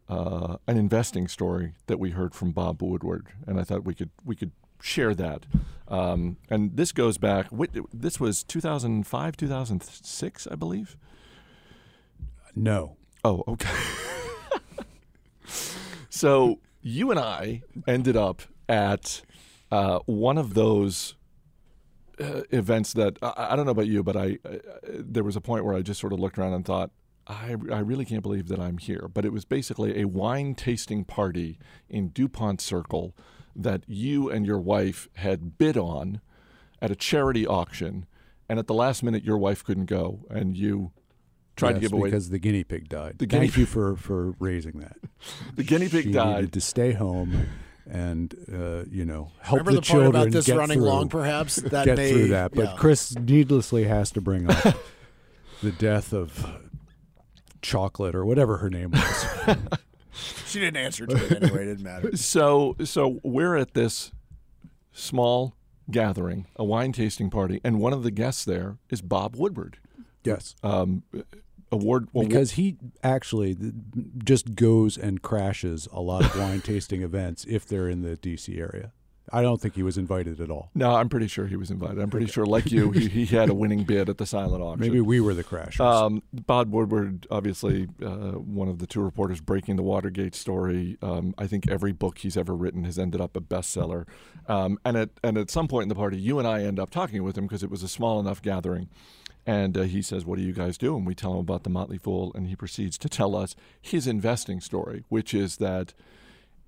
uh, 0.10 0.58
an 0.68 0.78
investing 0.78 1.28
story 1.28 1.74
that 1.88 2.00
we 2.00 2.12
heard 2.12 2.34
from 2.36 2.52
Bob 2.52 2.82
Woodward, 2.82 3.28
and 3.48 3.60
I 3.60 3.64
thought 3.64 3.86
we 3.86 3.96
could 3.96 4.10
we 4.26 4.36
could 4.36 4.52
share 4.82 5.14
that. 5.16 5.46
Um, 5.88 6.38
and 6.50 6.76
this 6.76 6.92
goes 6.92 7.18
back. 7.18 7.48
This 7.94 8.20
was 8.20 8.44
2005, 8.44 9.38
2006, 9.38 10.48
I 10.48 10.56
believe. 10.56 10.98
No. 12.56 12.96
Oh, 13.24 13.44
okay. 13.48 13.70
so 16.10 16.60
you 16.82 17.12
and 17.12 17.20
I 17.20 17.62
ended 17.88 18.18
up 18.18 18.42
at 18.68 19.22
uh, 19.72 20.00
one 20.06 20.38
of 20.38 20.54
those 20.54 21.16
uh, 22.20 22.42
events 22.52 22.94
that 22.94 23.18
I, 23.22 23.50
I 23.52 23.56
don't 23.56 23.66
know 23.66 23.72
about 23.72 23.88
you, 23.88 24.04
but 24.04 24.16
I 24.16 24.38
uh, 24.46 24.58
there 24.84 25.24
was 25.24 25.36
a 25.36 25.42
point 25.42 25.66
where 25.66 25.76
I 25.76 25.82
just 25.82 26.00
sort 26.00 26.14
of 26.14 26.20
looked 26.20 26.38
around 26.38 26.54
and 26.54 26.66
thought. 26.66 26.92
I, 27.28 27.56
I 27.72 27.80
really 27.80 28.04
can't 28.04 28.24
believe 28.24 28.48
that 28.48 28.60
I'm 28.60 28.80
here. 28.80 29.08
But 29.14 29.26
it 29.26 29.32
was 29.32 29.46
basically 29.46 30.02
a 30.02 30.06
wine 30.06 30.56
tasting 30.56 31.06
party 31.06 31.60
in 31.88 32.10
DuPont 32.10 32.60
Circle 32.60 33.16
that 33.56 33.84
you 33.88 34.30
and 34.30 34.46
your 34.46 34.58
wife 34.60 35.08
had 35.18 35.58
bid 35.58 35.78
on 35.78 36.20
at 36.82 36.90
a 36.90 36.96
charity 36.96 37.46
auction. 37.46 38.08
And 38.50 38.58
at 38.58 38.66
the 38.68 38.74
last 38.74 39.04
minute, 39.04 39.24
your 39.24 39.38
wife 39.38 39.64
couldn't 39.64 39.86
go, 39.86 40.26
and 40.30 40.58
you 40.58 40.92
tried 41.56 41.74
to 41.74 41.76
Yes, 41.76 41.82
give 41.84 41.94
away 41.94 42.10
because 42.10 42.32
the 42.32 42.40
guinea 42.40 42.64
pig 42.64 42.90
died. 42.90 43.20
The 43.20 43.28
guinea 43.28 43.48
Thank 43.48 43.58
you 43.58 43.66
for 43.68 43.96
for 43.96 44.32
raising 44.40 44.80
that. 44.80 44.98
the 45.56 45.64
guinea 45.64 45.90
pig 45.90 46.06
she 46.06 46.12
died. 46.12 46.36
needed 46.38 46.54
to 46.54 46.62
stay 46.62 46.92
home 46.94 47.48
and 47.90 48.34
uh, 48.54 48.84
you 48.90 49.06
know 49.06 49.32
help 49.40 49.60
remember 49.60 49.72
the, 49.72 49.76
the, 49.76 49.82
part 49.82 49.86
children 49.86 50.10
about 50.10 50.32
this 50.32 50.46
get 50.46 50.58
running 50.58 50.80
through, 50.80 50.88
long, 50.88 51.10
perhaps 51.10 51.56
that 51.72 51.86
get 51.86 51.98
may, 51.98 52.12
through 52.12 52.28
that. 52.30 52.54
But 52.54 52.66
yeah. 52.66 52.76
Chris 52.78 53.16
needlessly 53.18 53.86
has 53.86 54.12
to 54.12 54.22
bring 54.22 54.50
up 54.50 54.76
the 55.64 55.72
death 55.72 56.14
of 56.14 56.46
chocolate 57.62 58.16
or 58.16 58.26
whatever 58.26 58.58
her 58.58 58.70
name 58.70 58.92
was. 58.92 59.26
she 60.46 60.60
didn't 60.60 60.78
answer 60.78 61.06
to 61.06 61.16
it 61.16 61.44
anyway. 61.44 61.64
It 61.64 61.66
didn't 61.66 61.84
matter. 61.84 62.16
So 62.18 62.76
so 62.84 63.20
we're 63.24 63.56
at 63.56 63.74
this 63.74 64.12
small 64.92 65.56
gathering, 65.90 66.48
a 66.56 66.64
wine 66.64 66.92
tasting 66.92 67.30
party, 67.30 67.60
and 67.64 67.80
one 67.80 67.94
of 67.94 68.04
the 68.04 68.12
guests 68.12 68.46
there 68.46 68.78
is 68.90 69.02
Bob 69.02 69.36
Woodward, 69.36 69.78
yes. 70.24 70.56
um, 70.64 71.04
award 71.72 72.08
well, 72.14 72.28
Because 72.28 72.52
he 72.52 72.78
actually 73.04 73.58
just 74.24 74.56
goes 74.56 74.98
and 74.98 75.22
crashes 75.22 75.88
a 75.92 76.02
lot 76.02 76.26
of 76.26 76.38
wine 76.38 76.62
tasting 76.64 77.02
events 77.02 77.46
if 77.48 77.66
they're 77.66 77.90
in 77.90 78.02
the 78.02 78.18
DC 78.18 78.58
area. 78.60 78.92
I 79.34 79.42
don't 79.42 79.62
think 79.62 79.76
he 79.76 79.84
was 79.84 79.98
invited 79.98 80.42
at 80.42 80.52
all. 80.52 80.72
no, 80.76 80.94
I'm 80.94 81.08
pretty 81.08 81.28
sure 81.28 81.48
he 81.48 81.56
was 81.56 81.72
invited. 81.72 82.00
I'm 82.00 82.10
pretty 82.10 82.26
sure, 82.26 82.46
like 82.46 82.70
you, 82.70 82.92
he, 82.92 83.08
he 83.08 83.26
had 83.26 83.50
a 83.50 83.54
winning 83.54 83.84
bid 83.84 84.10
at 84.10 84.18
the 84.18 84.26
silent 84.26 84.62
auction. 84.64 84.82
Maybe 84.82 85.00
we 85.00 85.22
were 85.22 85.34
the 85.34 85.44
crashers. 85.44 85.80
Um, 85.80 86.22
Bob 86.34 86.74
Woodward, 86.74 87.28
obviously 87.32 87.88
uh, 88.04 88.32
one 88.32 88.68
of 88.68 88.80
the 88.80 88.88
two 88.88 89.02
reporters 89.02 89.40
breaking 89.40 89.78
the 89.78 89.84
Watergate 89.84 90.36
story. 90.36 90.98
Um, 91.02 91.34
I 91.38 91.48
think 91.48 91.70
every 91.70 91.94
book 91.94 92.18
he's 92.18 92.36
ever 92.36 92.54
written 92.54 92.84
has 92.84 93.00
ended 93.00 93.22
up 93.22 93.38
a 93.38 93.42
bestseller. 93.42 94.06
Um, 94.48 94.80
and 94.84 94.98
at 94.98 95.12
and 95.24 95.38
at 95.38 95.50
some 95.50 95.68
point 95.70 95.84
in 95.84 95.90
the 95.90 95.96
party, 95.96 96.18
you 96.18 96.38
and 96.38 96.48
I 96.48 96.64
end 96.64 96.80
up 96.80 96.90
talking 96.90 97.24
with 97.24 97.38
him 97.38 97.46
because 97.46 97.64
it 97.64 97.70
was 97.70 97.84
a 97.84 97.88
small 97.88 98.20
enough 98.20 98.42
gathering. 98.42 98.90
And 99.46 99.78
uh, 99.78 99.84
he 99.84 100.02
says, 100.02 100.26
"What 100.26 100.38
do 100.38 100.44
you 100.44 100.54
guys 100.54 100.78
do?" 100.78 100.96
And 100.96 101.06
we 101.06 101.16
tell 101.16 101.34
him 101.34 101.40
about 101.40 101.64
the 101.64 101.70
Motley 101.70 101.98
Fool, 101.98 102.32
and 102.36 102.48
he 102.48 102.56
proceeds 102.56 102.98
to 103.00 103.10
tell 103.10 103.36
us 103.36 103.56
his 103.82 104.06
investing 104.06 104.62
story, 104.62 105.04
which 105.10 105.34
is 105.34 105.58
that 105.58 105.94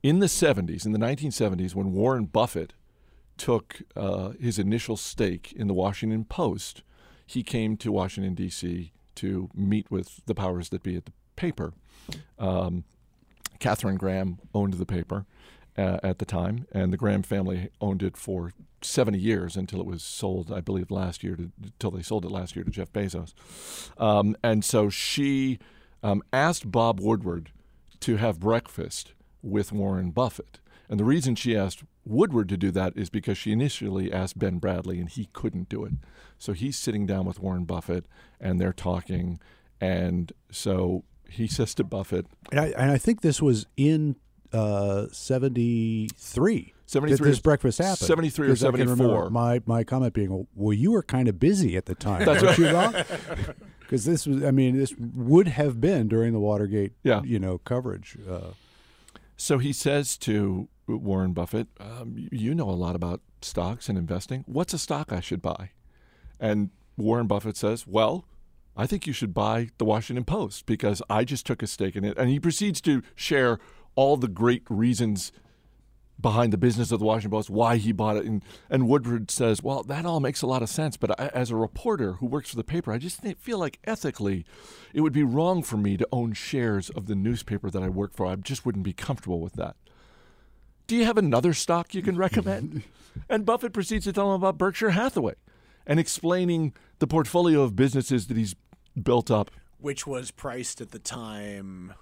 in 0.02 0.20
the 0.20 0.26
70s, 0.26 0.86
in 0.86 0.92
the 0.92 1.00
1970s, 1.00 1.76
when 1.76 1.94
Warren 1.94 2.26
Buffett 2.26 2.74
took 3.38 3.82
uh, 3.96 4.30
his 4.40 4.60
initial 4.60 4.98
stake 4.98 5.54
in 5.54 5.68
the 5.68 5.74
Washington 5.74 6.26
Post, 6.26 6.84
he 7.26 7.42
came 7.42 7.78
to 7.78 7.92
Washington, 7.92 8.36
D.C. 8.36 8.92
to 9.16 9.50
meet 9.56 9.90
with 9.90 10.26
the 10.26 10.36
powers 10.36 10.70
that 10.70 10.84
be 10.84 10.96
at 10.96 11.06
the 11.06 11.14
paper. 11.36 11.74
Um, 12.38 12.84
Katharine 13.60 13.96
Graham 13.96 14.40
owned 14.54 14.74
the 14.74 14.86
paper. 14.86 15.26
Uh, 15.76 15.98
at 16.04 16.20
the 16.20 16.26
time, 16.26 16.68
and 16.72 16.94
the 16.94 16.98
Graham 16.98 17.24
family 17.24 17.70
owned 17.82 18.04
it 18.04 18.16
for 18.16 18.52
70 18.84 19.18
years 19.18 19.56
until 19.56 19.80
it 19.80 19.88
was 19.88 20.04
sold, 20.04 20.52
I 20.52 20.62
believe, 20.62 20.92
last 20.92 21.24
year 21.24 21.36
to, 21.36 21.52
until 21.64 21.90
they 21.90 22.04
sold 22.04 22.26
it 22.26 22.32
last 22.32 22.56
year 22.56 22.64
to 22.64 22.70
Jeff 22.70 22.94
Bezos. 22.94 23.34
Um, 24.00 24.36
and 24.44 24.64
so 24.64 24.90
she 24.90 25.58
um, 26.04 26.22
asked 26.32 26.72
Bob 26.72 27.00
Woodward 27.00 27.52
to 28.02 28.18
have 28.18 28.40
breakfast 28.40 29.14
with 29.42 29.72
Warren 29.72 30.12
Buffett. 30.12 30.60
And 30.90 31.00
the 31.00 31.06
reason 31.06 31.36
she 31.36 31.56
asked 31.56 31.84
Woodward 32.06 32.50
to 32.50 32.58
do 32.58 32.70
that 32.72 32.94
is 32.96 33.10
because 33.10 33.38
she 33.38 33.52
initially 33.52 34.12
asked 34.12 34.38
Ben 34.38 34.60
Bradlee 34.60 35.00
and 35.00 35.10
he 35.10 35.30
couldn't 35.34 35.70
do 35.70 35.86
it. 35.86 35.94
So 36.38 36.54
he's 36.54 36.78
sitting 36.78 37.06
down 37.06 37.26
with 37.26 37.40
Warren 37.40 37.64
Buffett 37.64 38.06
and 38.40 38.60
they're 38.60 38.74
talking. 38.74 39.40
And 39.80 40.34
so 40.52 41.04
he 41.30 41.48
says 41.48 41.74
to 41.76 41.84
Buffett, 41.84 42.28
And 42.52 42.60
I, 42.60 42.66
and 42.78 42.92
I 42.92 42.98
think 42.98 43.22
this 43.22 43.42
was 43.42 43.66
in 43.78 44.18
uh, 44.54 45.08
73. 45.12 46.74
73 46.86 47.18
that 47.18 47.24
this 47.24 47.40
breakfast 47.40 47.80
happened. 47.80 47.98
73 48.08 48.50
or 48.50 48.52
I 48.52 48.56
can 48.56 48.72
remember 48.72 48.96
74. 48.96 49.30
My, 49.32 49.62
my 49.66 49.84
comment 49.84 50.14
being, 50.14 50.48
well, 50.56 50.74
you 50.74 50.92
were 50.92 51.02
kind 51.04 51.28
of 51.28 51.40
busy 51.40 51.76
at 51.76 51.86
the 51.86 51.96
time. 51.96 52.26
That's 52.26 52.44
weren't 52.44 52.58
you? 53.38 53.48
Because 53.80 54.06
this 54.06 54.28
was, 54.28 54.44
I 54.44 54.52
mean, 54.52 54.78
this 54.78 54.94
would 54.98 55.48
have 55.48 55.82
been 55.82 56.08
during 56.08 56.34
the 56.34 56.40
Watergate, 56.40 56.94
Yeah. 57.04 57.22
you 57.24 57.40
know, 57.40 57.58
coverage. 57.60 58.18
Uh, 58.30 58.52
So 59.38 59.58
he 59.58 59.74
says 59.74 60.18
to 60.20 60.68
Warren 60.88 61.34
Buffett, 61.34 61.68
um, 61.80 62.28
You 62.32 62.54
know 62.54 62.70
a 62.70 62.72
lot 62.72 62.96
about 62.96 63.22
stocks 63.42 63.90
and 63.90 63.98
investing. 63.98 64.44
What's 64.48 64.74
a 64.74 64.80
stock 64.80 65.12
I 65.12 65.20
should 65.20 65.42
buy? 65.42 65.72
And 66.40 66.70
Warren 66.98 67.26
Buffett 67.28 67.58
says, 67.58 67.88
Well, 67.88 68.26
I 68.78 68.86
think 68.88 69.08
you 69.08 69.14
should 69.14 69.34
buy 69.34 69.70
the 69.80 69.86
Washington 69.86 70.26
Post 70.26 70.66
because 70.66 71.02
I 71.10 71.24
just 71.26 71.46
took 71.46 71.64
a 71.64 71.68
stake 71.68 71.96
in 71.96 72.04
it. 72.04 72.18
And 72.18 72.30
he 72.30 72.40
proceeds 72.40 72.82
to 72.82 73.02
share 73.16 73.60
all 73.96 74.18
the 74.18 74.28
great 74.28 74.64
reasons 74.70 75.32
behind 76.20 76.54
the 76.54 76.58
business 76.58 76.92
of 76.92 77.00
the 77.00 77.06
Washington 77.06 77.32
Post, 77.32 77.50
why 77.50 77.78
he 77.78 77.92
bought 77.92 78.18
it. 78.18 78.26
And, 78.26 78.44
and 78.70 78.88
Woodward 78.88 79.30
says, 79.30 79.62
Well, 79.62 79.84
that 79.84 80.06
all 80.06 80.20
makes 80.20 80.42
a 80.42 80.48
lot 80.48 80.64
of 80.64 80.70
sense. 80.70 80.98
But 80.98 81.20
I, 81.20 81.28
as 81.28 81.52
a 81.52 81.56
reporter 81.56 82.14
who 82.14 82.26
works 82.26 82.50
for 82.50 82.56
the 82.56 82.64
paper, 82.64 82.92
I 82.92 82.98
just 82.98 83.22
feel 83.40 83.60
like 83.60 83.80
ethically 83.84 84.46
it 84.94 85.02
would 85.02 85.14
be 85.14 85.24
wrong 85.24 85.62
for 85.62 85.78
me 85.78 85.98
to 85.98 86.08
own 86.12 86.34
shares 86.34 86.90
of 86.92 87.08
the 87.08 87.16
newspaper 87.16 87.70
that 87.70 87.84
I 87.84 87.90
work 87.90 88.14
for. 88.14 88.26
I 88.26 88.36
just 88.36 88.66
wouldn't 88.66 88.86
be 88.86 88.94
comfortable 88.94 89.40
with 89.40 89.54
that. 89.54 89.76
Do 90.88 90.96
you 90.96 91.06
have 91.06 91.18
another 91.18 91.54
stock 91.54 91.94
you 91.94 92.02
can 92.02 92.18
recommend? 92.18 92.84
and 93.30 93.46
Buffett 93.46 93.74
proceeds 93.74 94.06
to 94.06 94.14
tell 94.14 94.30
him 94.30 94.36
about 94.36 94.58
Berkshire 94.58 94.92
Hathaway 94.92 95.36
and 95.86 96.00
explaining 96.00 96.74
the 97.00 97.08
portfolio 97.08 97.62
of 97.62 97.76
businesses 97.76 98.28
that 98.28 98.38
he's 98.38 98.56
built 99.02 99.32
up. 99.32 99.52
which 99.80 100.06
was 100.08 100.32
priced 100.32 100.80
at 100.80 100.92
the 100.92 101.00
time 101.00 101.94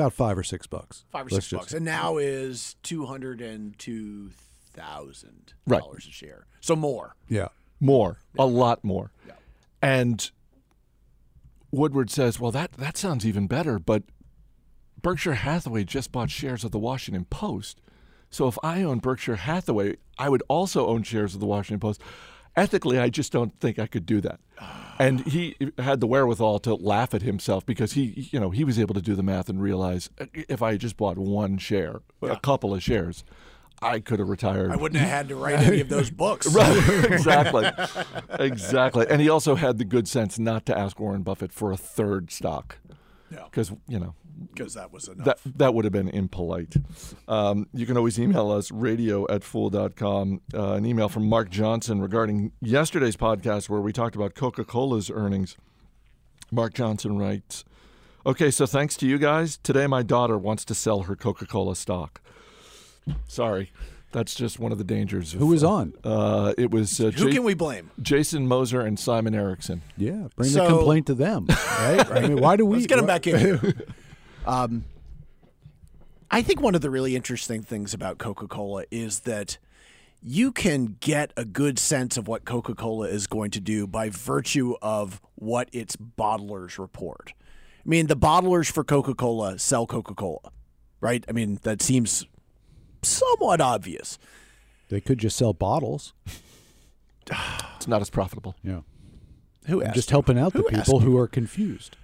about 0.00 0.12
five 0.12 0.36
or 0.38 0.42
six 0.42 0.66
bucks. 0.66 1.04
five 1.10 1.26
or 1.26 1.30
Let's 1.30 1.46
six 1.46 1.50
just- 1.50 1.60
bucks, 1.60 1.72
and 1.74 1.84
now 1.84 2.16
is 2.16 2.76
two 2.82 3.06
hundred 3.06 3.40
and 3.40 3.78
two 3.78 4.30
thousand 4.72 5.52
Right. 5.66 5.80
dollars 5.80 6.06
a 6.06 6.10
share. 6.10 6.46
So 6.60 6.74
more. 6.76 7.16
Yeah. 7.28 7.48
More, 7.80 8.18
a 8.38 8.46
lot 8.46 8.84
more. 8.84 9.10
Yeah. 9.26 9.32
And 9.80 10.30
Woodward 11.70 12.10
says, 12.10 12.38
"Well, 12.40 12.50
that 12.52 12.72
that 12.72 12.96
sounds 12.96 13.24
even 13.24 13.46
better, 13.46 13.78
but 13.78 14.02
Berkshire 15.00 15.34
Hathaway 15.34 15.84
just 15.84 16.12
bought 16.12 16.30
shares 16.30 16.64
of 16.64 16.72
the 16.72 16.78
Washington 16.78 17.24
Post. 17.26 17.80
So 18.28 18.46
if 18.48 18.58
I 18.62 18.82
own 18.82 18.98
Berkshire 18.98 19.36
Hathaway, 19.36 19.96
I 20.18 20.28
would 20.28 20.42
also 20.48 20.86
own 20.86 21.02
shares 21.04 21.34
of 21.34 21.40
the 21.40 21.46
Washington 21.46 21.80
Post. 21.80 22.00
Ethically, 22.60 22.98
I 22.98 23.08
just 23.08 23.32
don't 23.32 23.58
think 23.60 23.78
I 23.78 23.86
could 23.86 24.06
do 24.06 24.20
that." 24.20 24.40
And 24.98 25.20
he 25.20 25.56
had 25.78 26.00
the 26.00 26.06
wherewithal 26.06 26.58
to 26.60 26.74
laugh 26.74 27.14
at 27.14 27.22
himself 27.22 27.64
because 27.64 27.92
he, 27.92 28.28
you 28.32 28.38
know, 28.38 28.50
he 28.50 28.64
was 28.64 28.78
able 28.78 28.94
to 28.94 29.00
do 29.00 29.14
the 29.14 29.22
math 29.22 29.48
and 29.48 29.62
realize 29.62 30.10
uh, 30.20 30.26
if 30.34 30.60
I 30.62 30.72
had 30.72 30.80
just 30.82 30.98
bought 30.98 31.16
one 31.16 31.56
share, 31.56 32.02
a 32.20 32.36
couple 32.36 32.74
of 32.74 32.82
shares, 32.82 33.24
I 33.80 34.00
could 34.00 34.18
have 34.18 34.28
retired. 34.28 34.70
I 34.70 34.76
wouldn't 34.76 35.00
have 35.00 35.08
had 35.08 35.28
to 35.28 35.36
write 35.36 35.60
any 35.60 35.80
of 35.80 35.88
those 35.88 36.10
books. 36.24 36.46
Right, 36.54 37.04
exactly, 37.10 37.70
exactly. 38.38 39.06
And 39.08 39.22
he 39.22 39.30
also 39.30 39.54
had 39.54 39.78
the 39.78 39.86
good 39.86 40.06
sense 40.06 40.38
not 40.38 40.66
to 40.66 40.78
ask 40.78 41.00
Warren 41.00 41.22
Buffett 41.22 41.52
for 41.52 41.72
a 41.72 41.78
third 41.78 42.30
stock, 42.30 42.76
Yeah. 43.30 43.44
because 43.44 43.70
you 43.88 43.98
know 44.00 44.14
Because 44.52 44.74
that 44.74 44.92
was 44.92 45.06
enough. 45.08 45.24
that 45.26 45.38
that 45.58 45.74
would 45.74 45.84
have 45.84 45.92
been 45.92 46.08
impolite. 46.08 46.76
Um, 47.28 47.68
you 47.72 47.86
can 47.86 47.96
always 47.96 48.18
email 48.18 48.50
us 48.50 48.70
radio 48.72 49.26
at 49.30 49.44
fool.com. 49.44 50.40
Uh, 50.52 50.72
an 50.72 50.84
email 50.86 51.08
from 51.08 51.28
Mark 51.28 51.48
Johnson 51.50 52.00
regarding 52.00 52.52
yesterday's 52.60 53.16
podcast 53.16 53.68
where 53.68 53.80
we 53.80 53.92
talked 53.92 54.16
about 54.16 54.34
Coca 54.34 54.64
Cola's 54.64 55.10
earnings. 55.10 55.56
Mark 56.50 56.74
Johnson 56.74 57.16
writes, 57.18 57.64
"Okay, 58.26 58.50
so 58.50 58.66
thanks 58.66 58.96
to 58.96 59.06
you 59.06 59.18
guys, 59.18 59.56
today 59.58 59.86
my 59.86 60.02
daughter 60.02 60.36
wants 60.36 60.64
to 60.64 60.74
sell 60.74 61.02
her 61.02 61.14
Coca 61.14 61.46
Cola 61.46 61.76
stock. 61.76 62.20
Sorry." 63.28 63.70
That's 64.12 64.34
just 64.34 64.58
one 64.58 64.72
of 64.72 64.78
the 64.78 64.84
dangers. 64.84 65.34
Of, 65.34 65.40
Who 65.40 65.46
was 65.46 65.62
on? 65.62 65.94
Uh, 66.02 66.52
it 66.58 66.70
was 66.70 67.00
uh, 67.00 67.10
Who 67.12 67.26
Ja- 67.28 67.32
can 67.34 67.44
we 67.44 67.54
blame? 67.54 67.90
Jason 68.02 68.48
Moser 68.48 68.80
and 68.80 68.98
Simon 68.98 69.34
Erickson. 69.34 69.82
Yeah. 69.96 70.26
Bring 70.36 70.48
So- 70.50 70.64
the 70.64 70.76
complaint 70.76 71.06
to 71.06 71.14
them. 71.14 71.46
Right? 71.48 72.10
I 72.10 72.20
mean, 72.28 72.40
why 72.40 72.56
do 72.56 72.66
we? 72.66 72.76
Let's 72.76 72.86
get 72.88 72.96
them 72.96 73.06
back 73.06 73.26
in. 73.26 73.38
here. 73.38 73.74
um, 74.46 74.84
I 76.30 76.42
think 76.42 76.60
one 76.60 76.74
of 76.74 76.80
the 76.80 76.90
really 76.90 77.14
interesting 77.16 77.62
things 77.62 77.94
about 77.94 78.18
Coca 78.18 78.46
Cola 78.48 78.84
is 78.90 79.20
that 79.20 79.58
you 80.22 80.52
can 80.52 80.96
get 81.00 81.32
a 81.36 81.44
good 81.44 81.78
sense 81.78 82.16
of 82.16 82.28
what 82.28 82.44
Coca 82.44 82.74
Cola 82.74 83.08
is 83.08 83.26
going 83.26 83.50
to 83.52 83.60
do 83.60 83.86
by 83.86 84.10
virtue 84.10 84.74
of 84.82 85.20
what 85.36 85.68
its 85.72 85.96
bottlers 85.96 86.78
report. 86.78 87.32
I 87.84 87.88
mean, 87.88 88.06
the 88.08 88.16
bottlers 88.16 88.70
for 88.70 88.84
Coca 88.84 89.14
Cola 89.14 89.58
sell 89.58 89.86
Coca 89.86 90.14
Cola, 90.14 90.50
right? 91.00 91.24
I 91.28 91.32
mean, 91.32 91.58
that 91.62 91.80
seems 91.80 92.26
somewhat 93.02 93.60
obvious. 93.60 94.18
They 94.88 95.00
could 95.00 95.18
just 95.18 95.36
sell 95.36 95.52
bottles. 95.52 96.12
It's 97.76 97.86
not 97.86 98.00
as 98.00 98.10
profitable. 98.10 98.56
Yeah. 98.62 98.80
Who 99.66 99.84
I'm 99.84 99.92
just 99.92 100.10
helping 100.10 100.38
out 100.38 100.52
the 100.52 100.60
Who 100.60 100.68
asked 100.70 100.86
people 100.86 101.00
who 101.00 101.16
are 101.16 101.28
confused. 101.28 101.96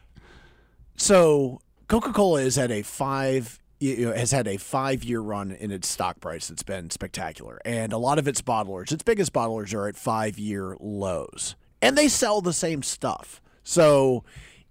So 0.96 1.60
Coca 1.88 2.12
Cola 2.12 2.40
is 2.40 2.56
at 2.58 2.70
a 2.70 2.82
five 2.82 3.58
you 3.80 4.06
know, 4.06 4.12
has 4.12 4.30
had 4.30 4.48
a 4.48 4.56
five 4.56 5.04
year 5.04 5.20
run 5.20 5.52
in 5.52 5.70
its 5.70 5.88
stock 5.88 6.20
price 6.20 6.48
that's 6.48 6.62
been 6.62 6.90
spectacular, 6.90 7.60
and 7.64 7.92
a 7.92 7.98
lot 7.98 8.18
of 8.18 8.26
its 8.26 8.40
bottlers, 8.40 8.92
its 8.92 9.02
biggest 9.02 9.32
bottlers, 9.32 9.74
are 9.74 9.88
at 9.88 9.96
five 9.96 10.38
year 10.38 10.76
lows, 10.80 11.56
and 11.82 11.96
they 11.96 12.08
sell 12.08 12.40
the 12.40 12.52
same 12.52 12.82
stuff. 12.82 13.42
So 13.62 14.24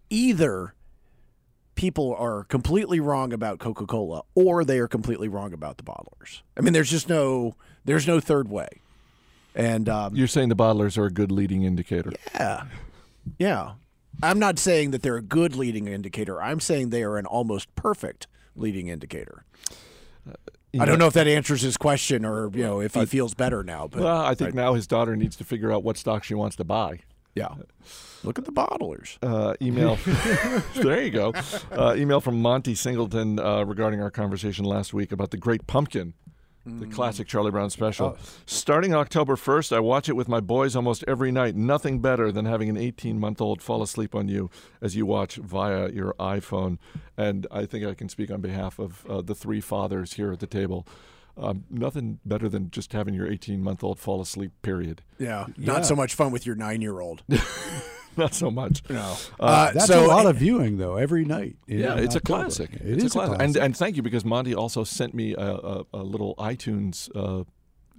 either 0.10 0.74
people 1.76 2.16
are 2.18 2.44
completely 2.46 3.00
wrong 3.00 3.34
about 3.34 3.60
Coca 3.60 3.86
Cola, 3.86 4.24
or 4.34 4.64
they 4.66 4.80
are 4.80 4.88
completely 4.88 5.28
wrong 5.28 5.54
about 5.54 5.78
the 5.78 5.84
bottlers. 5.84 6.42
I 6.58 6.62
mean, 6.62 6.74
there's 6.74 6.90
just 6.90 7.10
no 7.10 7.56
there's 7.86 8.08
no 8.08 8.20
third 8.20 8.50
way. 8.50 8.68
And 9.54 9.88
um, 9.88 10.16
You're 10.16 10.28
saying 10.28 10.50
the 10.50 10.56
bottlers 10.56 10.98
are 10.98 11.06
a 11.06 11.12
good 11.12 11.32
leading 11.32 11.64
indicator. 11.64 12.12
yeah. 12.34 12.64
Yeah. 13.40 13.74
I'm 14.22 14.40
not 14.40 14.60
saying 14.60 14.92
that 14.92 15.02
they're 15.02 15.18
a 15.18 15.22
good 15.22 15.56
leading 15.56 15.88
indicator. 15.88 16.42
I'm 16.42 16.60
saying 16.60 16.90
they 16.90 17.04
are 17.04 17.18
an 17.18 17.26
almost 17.26 17.74
perfect 17.76 18.28
leading 18.56 18.88
indicator. 18.88 19.46
I 20.78 20.86
don't 20.86 21.00
know 21.00 21.08
if 21.08 21.14
that 21.14 21.28
answers 21.28 21.62
his 21.62 21.78
question 21.78 22.26
or, 22.26 22.50
you 22.54 22.64
know, 22.64 22.82
if 22.82 22.96
he 22.96 23.06
feels 23.06 23.34
better 23.34 23.64
now, 23.64 23.88
but 23.88 24.02
Well, 24.02 24.22
I 24.22 24.36
think 24.36 24.54
now 24.54 24.74
his 24.74 24.88
daughter 24.88 25.16
needs 25.16 25.38
to 25.38 25.46
figure 25.46 25.72
out 25.72 25.84
what 25.84 25.98
stock 25.98 26.24
she 26.24 26.34
wants 26.34 26.58
to 26.58 26.66
buy. 26.66 27.00
Yeah. 27.36 27.50
Look 28.24 28.40
at 28.40 28.46
the 28.46 28.52
bottlers. 28.52 29.18
Uh, 29.22 29.54
email. 29.62 29.98
there 30.84 31.04
you 31.04 31.12
go. 31.12 31.34
Uh, 31.72 31.96
email 31.96 32.20
from 32.22 32.42
Monty 32.42 32.74
Singleton 32.74 33.40
uh, 33.40 33.64
regarding 33.64 34.02
our 34.02 34.10
conversation 34.10 34.66
last 34.66 34.94
week 34.94 35.12
about 35.12 35.30
the 35.30 35.38
Great 35.38 35.68
Pumpkin, 35.68 36.14
the 36.66 36.88
classic 36.88 37.28
Charlie 37.28 37.52
Brown 37.52 37.70
special. 37.70 38.18
Starting 38.48 38.96
October 38.96 39.36
1st, 39.36 39.76
I 39.76 39.80
watch 39.80 40.10
it 40.10 40.14
with 40.14 40.28
my 40.28 40.40
boys 40.40 40.76
almost 40.76 41.04
every 41.08 41.32
night. 41.32 41.56
Nothing 41.56 42.00
better 42.00 42.32
than 42.32 42.46
having 42.46 42.70
an 42.70 42.78
18 42.78 43.20
month 43.20 43.40
old 43.40 43.62
fall 43.62 43.84
asleep 43.84 44.16
on 44.16 44.28
you 44.28 44.50
as 44.82 44.96
you 44.96 45.06
watch 45.06 45.36
via 45.36 45.90
your 45.90 46.16
iPhone. 46.20 46.80
And 47.18 47.46
I 47.52 47.68
think 47.68 47.86
I 47.86 47.94
can 47.94 48.10
speak 48.10 48.32
on 48.32 48.42
behalf 48.42 48.80
of 48.80 49.06
uh, 49.08 49.22
the 49.22 49.36
three 49.36 49.62
fathers 49.62 50.14
here 50.14 50.32
at 50.32 50.40
the 50.40 50.48
table. 50.48 50.88
Um, 51.38 51.66
nothing 51.70 52.20
better 52.26 52.48
than 52.48 52.72
just 52.72 52.94
having 52.94 53.14
your 53.14 53.28
18 53.30 53.62
month 53.62 53.84
old 53.84 54.00
fall 54.00 54.22
asleep, 54.22 54.52
period. 54.62 55.02
Yeah. 55.20 55.48
Yeah. 55.58 55.74
Not 55.74 55.86
so 55.86 55.96
much 55.96 56.14
fun 56.16 56.32
with 56.32 56.46
your 56.46 56.56
nine 56.56 56.82
year 56.82 57.00
old. 57.02 57.24
Not 58.18 58.34
so 58.34 58.50
much. 58.50 58.82
No. 58.90 59.18
Uh, 59.38 59.72
That's 59.74 59.88
so 59.88 60.06
a 60.06 60.08
lot 60.08 60.26
of 60.26 60.38
viewing, 60.38 60.78
though, 60.78 60.96
every 60.96 61.26
night. 61.26 61.58
Yeah, 61.68 61.96
it's 61.98 62.16
a 62.16 62.22
classic. 62.22 62.74
It 62.76 62.82
it's 62.84 63.04
is 63.04 63.12
a 63.16 63.20
classic. 63.20 63.42
And 63.42 63.58
and 63.58 63.76
thank 63.76 63.98
you 63.98 64.04
because 64.04 64.24
Monty 64.24 64.56
also 64.56 64.86
sent 64.86 65.14
me 65.14 65.34
a, 65.36 65.40
a, 65.42 65.86
a 65.96 65.98
little 66.04 66.34
iTunes 66.38 67.10
uh, 67.14 67.44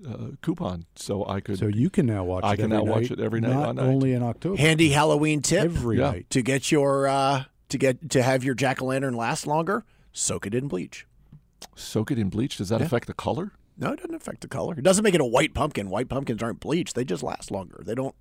uh, 0.09 0.29
coupon 0.41 0.87
so 0.95 1.27
I 1.29 1.41
could. 1.41 1.59
so 1.59 1.67
you 1.67 1.91
can 1.91 2.07
now 2.07 2.25
watch 2.25 2.45
it. 2.45 2.47
I 2.47 2.53
it 2.55 2.57
can 2.57 2.73
every 2.73 2.85
now 2.87 2.91
watch 2.93 3.11
it 3.11 3.21
every 3.21 3.41
night 3.43 3.53
Not 3.53 3.69
on 3.69 3.77
night. 3.77 3.83
only 3.87 4.13
in 4.15 4.23
October. 4.23 4.57
handy 4.57 4.89
Halloween 4.89 5.43
tip 5.43 5.65
every 5.65 5.99
Yeah. 5.99 6.11
night. 6.13 6.31
to 6.31 6.41
get 6.41 6.73
your 6.73 7.07
uh 7.09 7.45
to 7.69 7.77
get 7.79 8.09
to 8.11 8.23
have 8.23 8.43
your 8.45 8.55
jack 8.55 8.81
o' 8.81 8.87
lantern 8.87 9.15
last 9.15 9.47
longer, 9.47 9.85
soak 10.13 10.47
it 10.47 10.55
in 10.55 10.67
bleach. 10.69 11.07
Soak 11.75 12.11
it 12.11 12.19
in 12.19 12.29
bleach. 12.29 12.57
Does 12.57 12.69
that 12.71 12.81
Yeah. 12.81 12.87
affect 12.87 13.07
the 13.07 13.15
color? 13.15 13.53
No, 13.79 13.93
it 13.93 13.97
doesn't 13.97 14.15
affect 14.15 14.41
the 14.41 14.49
color. 14.49 14.75
It 14.79 14.83
doesn't 14.85 15.05
make 15.05 15.15
it 15.15 15.21
a 15.21 15.25
white 15.27 15.53
pumpkin. 15.53 15.91
White 15.91 16.09
pumpkins 16.09 16.43
aren't 16.43 16.61
bleached. 16.61 16.95
They 16.95 17.05
just 17.05 17.23
last 17.23 17.51
longer. 17.51 17.83
They 17.85 17.95
don't 17.95 18.15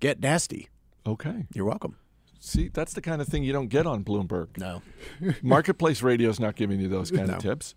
get 0.00 0.20
nasty. 0.20 0.68
Okay. 1.06 1.46
You're 1.54 1.64
welcome. 1.64 1.96
See, 2.40 2.68
that's 2.68 2.92
the 2.92 3.00
kind 3.00 3.20
of 3.22 3.26
thing 3.28 3.42
you 3.42 3.52
don't 3.52 3.68
get 3.68 3.86
on 3.86 4.04
Bloomberg. 4.04 4.56
No. 4.58 4.82
Marketplace 5.42 6.02
Radio 6.02 6.28
is 6.28 6.38
not 6.38 6.56
giving 6.56 6.78
you 6.78 6.88
those 6.88 7.10
kind 7.10 7.28
No. 7.28 7.34
of 7.36 7.42
tips. 7.42 7.74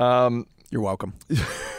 Um, 0.00 0.46
You're 0.70 0.80
welcome. 0.82 1.12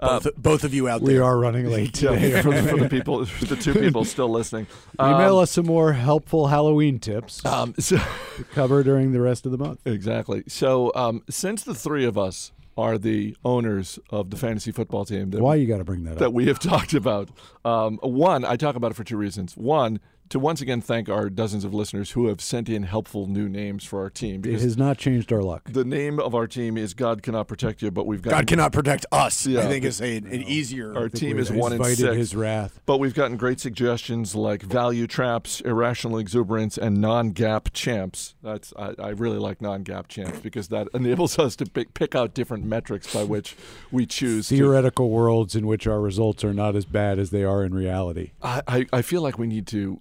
both, 0.00 0.28
both 0.36 0.64
of 0.64 0.74
you 0.74 0.88
out 0.88 1.02
there. 1.04 1.14
We 1.14 1.18
are 1.20 1.38
running 1.38 1.66
late 1.66 2.00
Yeah, 2.02 2.10
today. 2.10 2.42
for, 2.42 2.52
for 2.68 2.76
the 2.78 2.88
people, 2.90 3.24
for 3.26 3.44
the 3.46 3.56
two 3.56 3.74
people 3.74 4.04
still 4.04 4.28
listening. 4.28 4.66
Email 5.00 5.36
Um, 5.36 5.42
us 5.42 5.50
some 5.52 5.66
more 5.66 5.92
helpful 5.92 6.48
Halloween 6.48 6.98
tips 6.98 7.44
Um, 7.44 7.74
so, 7.78 7.96
to 7.98 8.44
cover 8.52 8.82
during 8.82 9.12
the 9.12 9.20
rest 9.20 9.46
of 9.46 9.52
the 9.52 9.58
month. 9.58 9.80
exactly. 9.86 10.42
So, 10.48 10.92
um, 10.94 11.22
since 11.30 11.62
the 11.64 11.74
three 11.74 12.04
of 12.04 12.16
us 12.18 12.52
are 12.78 12.98
the 12.98 13.34
owners 13.44 13.98
of 14.10 14.28
the 14.28 14.36
fantasy 14.36 14.70
football 14.70 15.04
team 15.06 15.30
that 15.30 15.40
Why 15.40 15.54
you 15.54 15.66
got 15.66 15.78
to 15.78 15.84
bring 15.84 16.04
that 16.04 16.18
that 16.18 16.26
up? 16.26 16.32
we 16.34 16.46
have 16.46 16.58
talked 16.72 16.92
about. 16.92 17.30
Um, 17.64 17.98
one, 18.02 18.44
I 18.44 18.56
talk 18.56 18.76
about 18.76 18.90
it 18.90 18.94
for 18.94 19.04
two 19.04 19.16
reasons. 19.16 19.56
One, 19.56 19.98
to 20.30 20.38
once 20.38 20.60
again 20.60 20.80
thank 20.80 21.08
our 21.08 21.28
dozens 21.30 21.64
of 21.64 21.72
listeners 21.74 22.12
who 22.12 22.26
have 22.28 22.40
sent 22.40 22.68
in 22.68 22.82
helpful 22.84 23.26
new 23.26 23.48
names 23.48 23.84
for 23.84 24.00
our 24.00 24.10
team 24.10 24.42
It 24.44 24.60
has 24.60 24.76
not 24.76 24.98
changed 24.98 25.32
our 25.32 25.42
luck. 25.42 25.70
the 25.72 25.84
name 25.84 26.18
of 26.18 26.34
our 26.34 26.46
team 26.46 26.76
is 26.76 26.94
God 26.94 27.22
cannot 27.22 27.48
protect 27.48 27.82
you, 27.82 27.90
but 27.90 28.06
we've 28.06 28.22
got 28.22 28.30
God 28.30 28.46
cannot 28.46 28.72
protect 28.72 29.06
us. 29.12 29.46
Yeah. 29.46 29.60
I 29.60 29.66
think 29.66 29.84
is 29.84 30.00
a, 30.00 30.16
an 30.16 30.42
easier. 30.42 30.96
our 30.96 31.08
team 31.08 31.38
is 31.38 31.50
one 31.50 31.72
in 31.72 31.76
invited 31.76 31.98
six. 31.98 32.16
his 32.16 32.34
wrath. 32.36 32.80
But 32.86 32.98
we've 32.98 33.14
gotten 33.14 33.36
great 33.36 33.60
suggestions 33.60 34.34
like 34.34 34.62
value 34.62 35.06
traps, 35.06 35.60
irrational 35.62 36.18
exuberance, 36.18 36.76
and 36.78 37.00
non-GAAP 37.00 37.72
champs. 37.72 38.34
That's 38.42 38.72
I, 38.76 38.94
I 38.98 39.08
really 39.10 39.38
like 39.38 39.60
non-GAAP 39.60 40.08
champs 40.08 40.40
because 40.40 40.68
that 40.68 40.88
enables 40.94 41.38
us 41.38 41.56
to 41.56 41.66
pick, 41.66 41.94
pick 41.94 42.14
out 42.14 42.34
different 42.34 42.64
metrics 42.64 43.12
by 43.12 43.24
which 43.24 43.56
we 43.90 44.06
choose. 44.06 44.48
To, 44.48 44.56
Theoretical 44.56 45.10
worlds 45.10 45.54
in 45.54 45.66
which 45.66 45.86
our 45.86 46.00
results 46.00 46.44
are 46.44 46.54
not 46.54 46.74
as 46.76 46.84
bad 46.84 47.18
as 47.18 47.30
they 47.30 47.44
are 47.44 47.64
in 47.64 47.74
reality. 47.74 48.32
I, 48.42 48.62
I 48.66 48.86
I 48.92 49.02
feel 49.02 49.22
like 49.22 49.38
we 49.38 49.46
need 49.46 49.66
to 49.68 50.00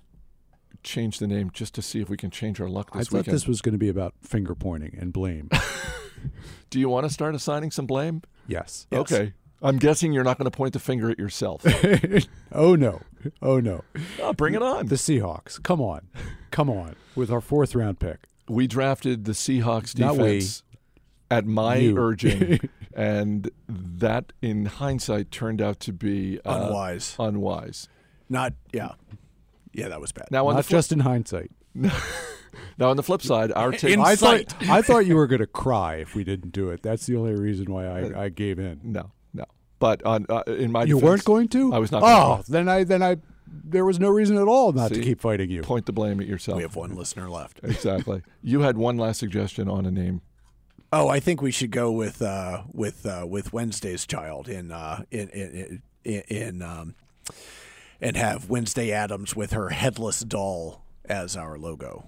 change 0.85 1.19
the 1.19 1.27
name 1.27 1.49
just 1.53 1.75
to 1.75 1.81
see 1.81 1.99
if 1.99 2.09
we 2.09 2.15
can 2.15 2.31
change 2.31 2.61
our 2.61 2.69
luck 2.69 2.91
this 2.93 3.07
I 3.07 3.09
thought 3.09 3.17
weekend. 3.17 3.35
this 3.35 3.47
was 3.47 3.61
going 3.61 3.73
to 3.73 3.77
be 3.79 3.89
about 3.89 4.13
finger 4.21 4.55
pointing 4.55 4.95
and 4.99 5.11
blame. 5.11 5.49
Do 6.69 6.79
you 6.79 6.87
want 6.89 7.05
to 7.05 7.09
start 7.13 7.35
assigning 7.35 7.71
some 7.71 7.85
blame? 7.85 8.21
yes. 8.47 8.87
Yes. 8.91 9.01
Okay. 9.01 9.33
I'm 9.61 9.77
guessing 9.77 10.13
you're 10.13 10.23
not 10.23 10.37
going 10.37 10.49
to 10.49 10.55
point 10.55 10.73
the 10.73 10.79
finger 10.79 11.09
at 11.09 11.17
yourself. 11.17 11.63
oh 12.51 12.75
no. 12.75 13.01
Oh 13.41 13.59
no. 13.59 13.83
oh, 14.21 14.33
bring 14.33 14.53
it 14.53 14.61
on. 14.61 14.87
The 14.87 14.95
Seahawks. 14.95 15.61
Come 15.63 15.81
on. 15.81 16.07
Come 16.51 16.69
on. 16.69 16.95
With 17.15 17.31
our 17.31 17.41
fourth 17.41 17.73
round 17.73 17.99
pick. 17.99 18.19
we 18.47 18.67
drafted 18.67 19.25
the 19.25 19.31
Seahawks 19.31 19.93
defense 19.95 20.61
at 21.31 21.45
my 21.47 21.77
You. 21.77 21.97
urging, 21.97 22.59
and 22.95 23.49
that, 23.67 24.33
in 24.41 24.65
hindsight, 24.65 25.31
turned 25.31 25.61
out 25.61 25.79
to 25.81 25.93
be 25.93 26.39
uh, 26.45 26.67
Unwise. 26.67 27.15
Unwise. 27.17 27.87
Not 28.29 28.53
yeah. 28.71 28.91
Yeah, 29.75 29.89
that 29.89 29.99
was 29.99 30.11
bad. 30.11 30.27
Now, 30.31 30.47
on 30.47 30.53
Not 30.55 30.61
the 30.61 30.63
flip, 30.63 30.77
just 30.77 30.91
in 30.93 30.99
hindsight. 30.99 31.51
now 31.75 32.89
on 32.89 32.95
the 32.97 33.03
flip 33.03 33.21
side, 33.21 33.51
our 33.51 33.71
take. 33.71 33.91
In 33.91 33.99
I 33.99 34.15
sight. 34.15 34.51
thought 34.53 34.69
I 34.69 34.81
thought 34.81 35.05
you 35.05 35.15
were 35.15 35.27
going 35.33 35.41
to 35.41 35.47
cry 35.47 35.95
if 35.95 36.15
we 36.15 36.23
didn't 36.23 36.51
do 36.53 36.69
it. 36.69 36.81
That's 36.81 37.05
the 37.05 37.17
only 37.17 37.33
reason 37.35 37.71
why 37.71 37.85
I, 37.85 38.23
I 38.23 38.29
gave 38.29 38.57
in. 38.57 38.79
no, 38.83 39.11
no. 39.33 39.43
But 39.79 40.01
on 40.05 40.25
uh, 40.29 40.43
in 40.47 40.71
my 40.71 40.83
You 40.83 40.95
defense, 40.95 41.03
weren't 41.03 41.25
going 41.25 41.47
to? 41.49 41.73
I 41.73 41.79
was 41.79 41.91
not. 41.91 42.03
Oh, 42.03 42.05
going 42.35 42.43
to 42.43 42.51
then 42.51 42.69
I 42.69 42.83
then 42.85 43.03
I 43.03 43.17
there 43.47 43.85
was 43.85 43.99
no 43.99 44.09
reason 44.09 44.37
at 44.37 44.47
all 44.47 44.71
not 44.71 44.89
See? 44.89 44.95
to 44.95 45.01
keep 45.01 45.19
fighting 45.21 45.49
you. 45.49 45.61
point 45.61 45.85
the 45.85 45.93
blame 45.93 46.19
at 46.21 46.27
yourself. 46.27 46.55
We 46.57 46.63
have 46.63 46.75
one 46.75 46.95
listener 46.95 47.29
left. 47.29 47.59
Exactly. 47.63 48.21
you 48.41 48.61
had 48.61 48.77
one 48.77 48.97
last 48.97 49.19
suggestion 49.19 49.67
on 49.69 49.85
a 49.85 49.91
name. 49.91 50.21
Oh, 50.93 51.09
I 51.09 51.19
think 51.19 51.41
we 51.41 51.51
should 51.51 51.71
go 51.71 51.91
with 51.91 52.21
uh, 52.21 52.63
with 52.71 53.05
uh, 53.05 53.25
with 53.27 53.51
Wednesday's 53.51 54.05
child 54.05 54.47
in 54.47 54.71
uh, 54.71 55.03
in 55.11 55.27
in 55.29 55.81
in, 56.05 56.21
in 56.21 56.61
um, 56.61 56.95
and 58.01 58.15
have 58.17 58.49
Wednesday 58.49 58.91
Addams 58.91 59.35
with 59.35 59.51
her 59.53 59.69
headless 59.69 60.21
doll 60.21 60.83
as 61.05 61.35
our 61.37 61.57
logo. 61.57 62.05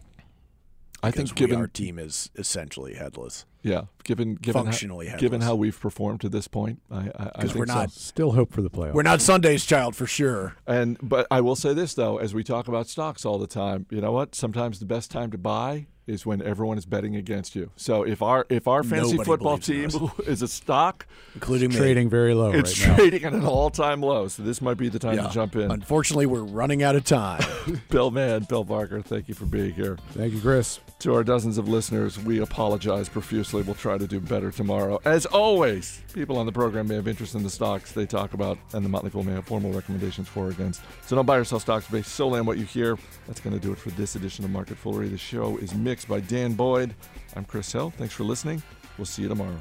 I 1.04 1.12
Because 1.12 1.30
think 1.30 1.40
we, 1.40 1.46
given 1.46 1.60
our 1.60 1.68
team 1.68 2.00
is 2.00 2.32
essentially 2.36 2.96
headless. 2.96 3.46
yeah, 3.62 3.84
given 4.04 4.34
given 4.34 4.64
Functionally 4.64 5.08
how, 5.08 5.18
given 5.18 5.42
how 5.42 5.54
we've 5.54 5.80
performed 5.80 6.22
to 6.22 6.30
this 6.30 6.48
point, 6.48 6.82
I 6.90 6.96
I, 6.96 7.02
I 7.02 7.04
'Cause 7.06 7.52
think 7.52 7.56
we're 7.56 7.68
so. 7.68 7.74
not- 7.76 7.92
Still 7.92 8.32
hope 8.32 8.52
for 8.52 8.64
the 8.64 8.70
playoffs. 8.72 8.94
We're 8.94 9.04
not 9.04 9.22
Sunday's 9.22 9.64
child 9.64 9.96
for 9.96 10.08
sure. 10.08 10.56
And 10.66 10.98
but 11.04 11.28
I 11.30 11.42
will 11.42 11.56
say 11.56 11.76
this 11.76 11.94
though, 11.94 12.18
as 12.18 12.34
we 12.34 12.44
talk 12.44 12.68
about 12.68 12.88
stocks 12.88 13.26
all 13.26 13.38
the 13.38 13.46
time, 13.48 13.86
you 13.92 14.02
know 14.02 14.12
what? 14.12 14.34
Sometimes 14.34 14.80
the 14.80 14.86
best 14.88 15.12
time 15.12 15.30
to 15.32 15.38
buy 15.38 15.86
is 16.08 16.26
when 16.26 16.42
everyone 16.42 16.78
is 16.78 16.86
betting 16.86 17.16
against 17.16 17.56
you. 17.56 17.70
So 17.76 18.04
if 18.04 18.22
our 18.22 18.46
if 18.50 18.68
our 18.68 18.82
fantasy 18.84 19.12
Nobody 19.14 19.28
football 19.28 19.58
team 19.58 19.90
is 20.26 20.42
a 20.42 20.48
stock, 20.48 21.06
including 21.36 21.70
me. 21.70 21.76
trading 21.76 22.10
very 22.10 22.34
low 22.34 22.52
it's 22.52 22.80
right 22.80 22.90
now. 22.90 22.96
trading 22.96 23.24
at 23.26 23.34
an 23.34 23.46
all 23.46 23.70
time 23.70 24.02
low. 24.02 24.28
So 24.28 24.42
this 24.44 24.62
might 24.62 24.78
be 24.78 24.90
the 24.90 25.00
time 25.00 25.16
Yeah. 25.16 25.28
to 25.28 25.34
jump 25.34 25.56
in. 25.56 25.70
Unfortunately, 25.70 26.26
we're 26.26 26.44
running 26.44 26.82
out 26.82 26.96
of 26.96 27.04
time. 27.04 27.44
Bill 27.90 28.10
Mann, 28.10 28.44
Bill 28.44 28.64
Barker, 28.64 29.02
thank 29.02 29.28
you 29.28 29.36
for 29.36 29.46
being 29.46 29.74
here. 29.74 29.98
Thank 30.12 30.34
you, 30.34 30.42
Chris. 30.42 30.80
To 31.02 31.14
our 31.14 31.24
dozens 31.24 31.60
of 31.60 31.68
listeners, 31.68 32.18
we 32.18 32.40
apologize 32.42 33.08
profusely. 33.08 33.62
We'll 33.62 33.76
try 33.76 34.00
to 34.00 34.08
do 34.08 34.20
better 34.20 34.50
tomorrow. 34.50 35.00
As 35.06 35.28
always, 35.28 36.02
people 36.14 36.38
on 36.40 36.48
the 36.48 36.52
program 36.52 36.88
may 36.88 36.96
have 36.96 37.08
interest 37.08 37.36
in 37.36 37.44
the 37.44 37.52
stocks 37.52 37.92
they 37.92 38.08
talk 38.08 38.34
about, 38.34 38.58
and 38.74 38.84
the 38.84 38.90
Motley 38.90 39.12
Fool 39.12 39.22
may 39.24 39.34
have 39.34 39.46
formal 39.46 39.72
recommendations 39.72 40.28
for 40.28 40.48
or 40.48 40.50
against. 40.50 40.82
So 41.06 41.16
don't 41.16 41.26
buy 41.26 41.38
or 41.38 41.44
sell 41.44 41.60
stocks 41.60 41.88
based 41.88 42.14
solely 42.14 42.40
on 42.40 42.46
what 42.46 42.58
you 42.58 42.66
hear. 42.66 42.98
That's 43.28 43.40
going 43.40 43.54
to 43.54 43.60
do 43.62 43.72
it 43.72 43.78
for 43.78 43.90
this 43.92 44.16
edition 44.16 44.44
of 44.46 44.50
Market 44.52 44.78
Foolery. 44.78 45.10
The 45.10 45.18
show 45.18 45.58
is 45.58 45.74
mixed 45.98 46.08
by 46.08 46.20
Dan 46.20 46.54
Boyd. 46.54 46.94
I'm 47.36 47.44
Chris 47.44 47.72
Hill. 47.72 47.90
Thanks 47.90 48.14
for 48.14 48.24
listening. 48.24 48.62
We'll 49.00 49.06
see 49.06 49.24
you 49.24 49.30
tomorrow. 49.30 49.58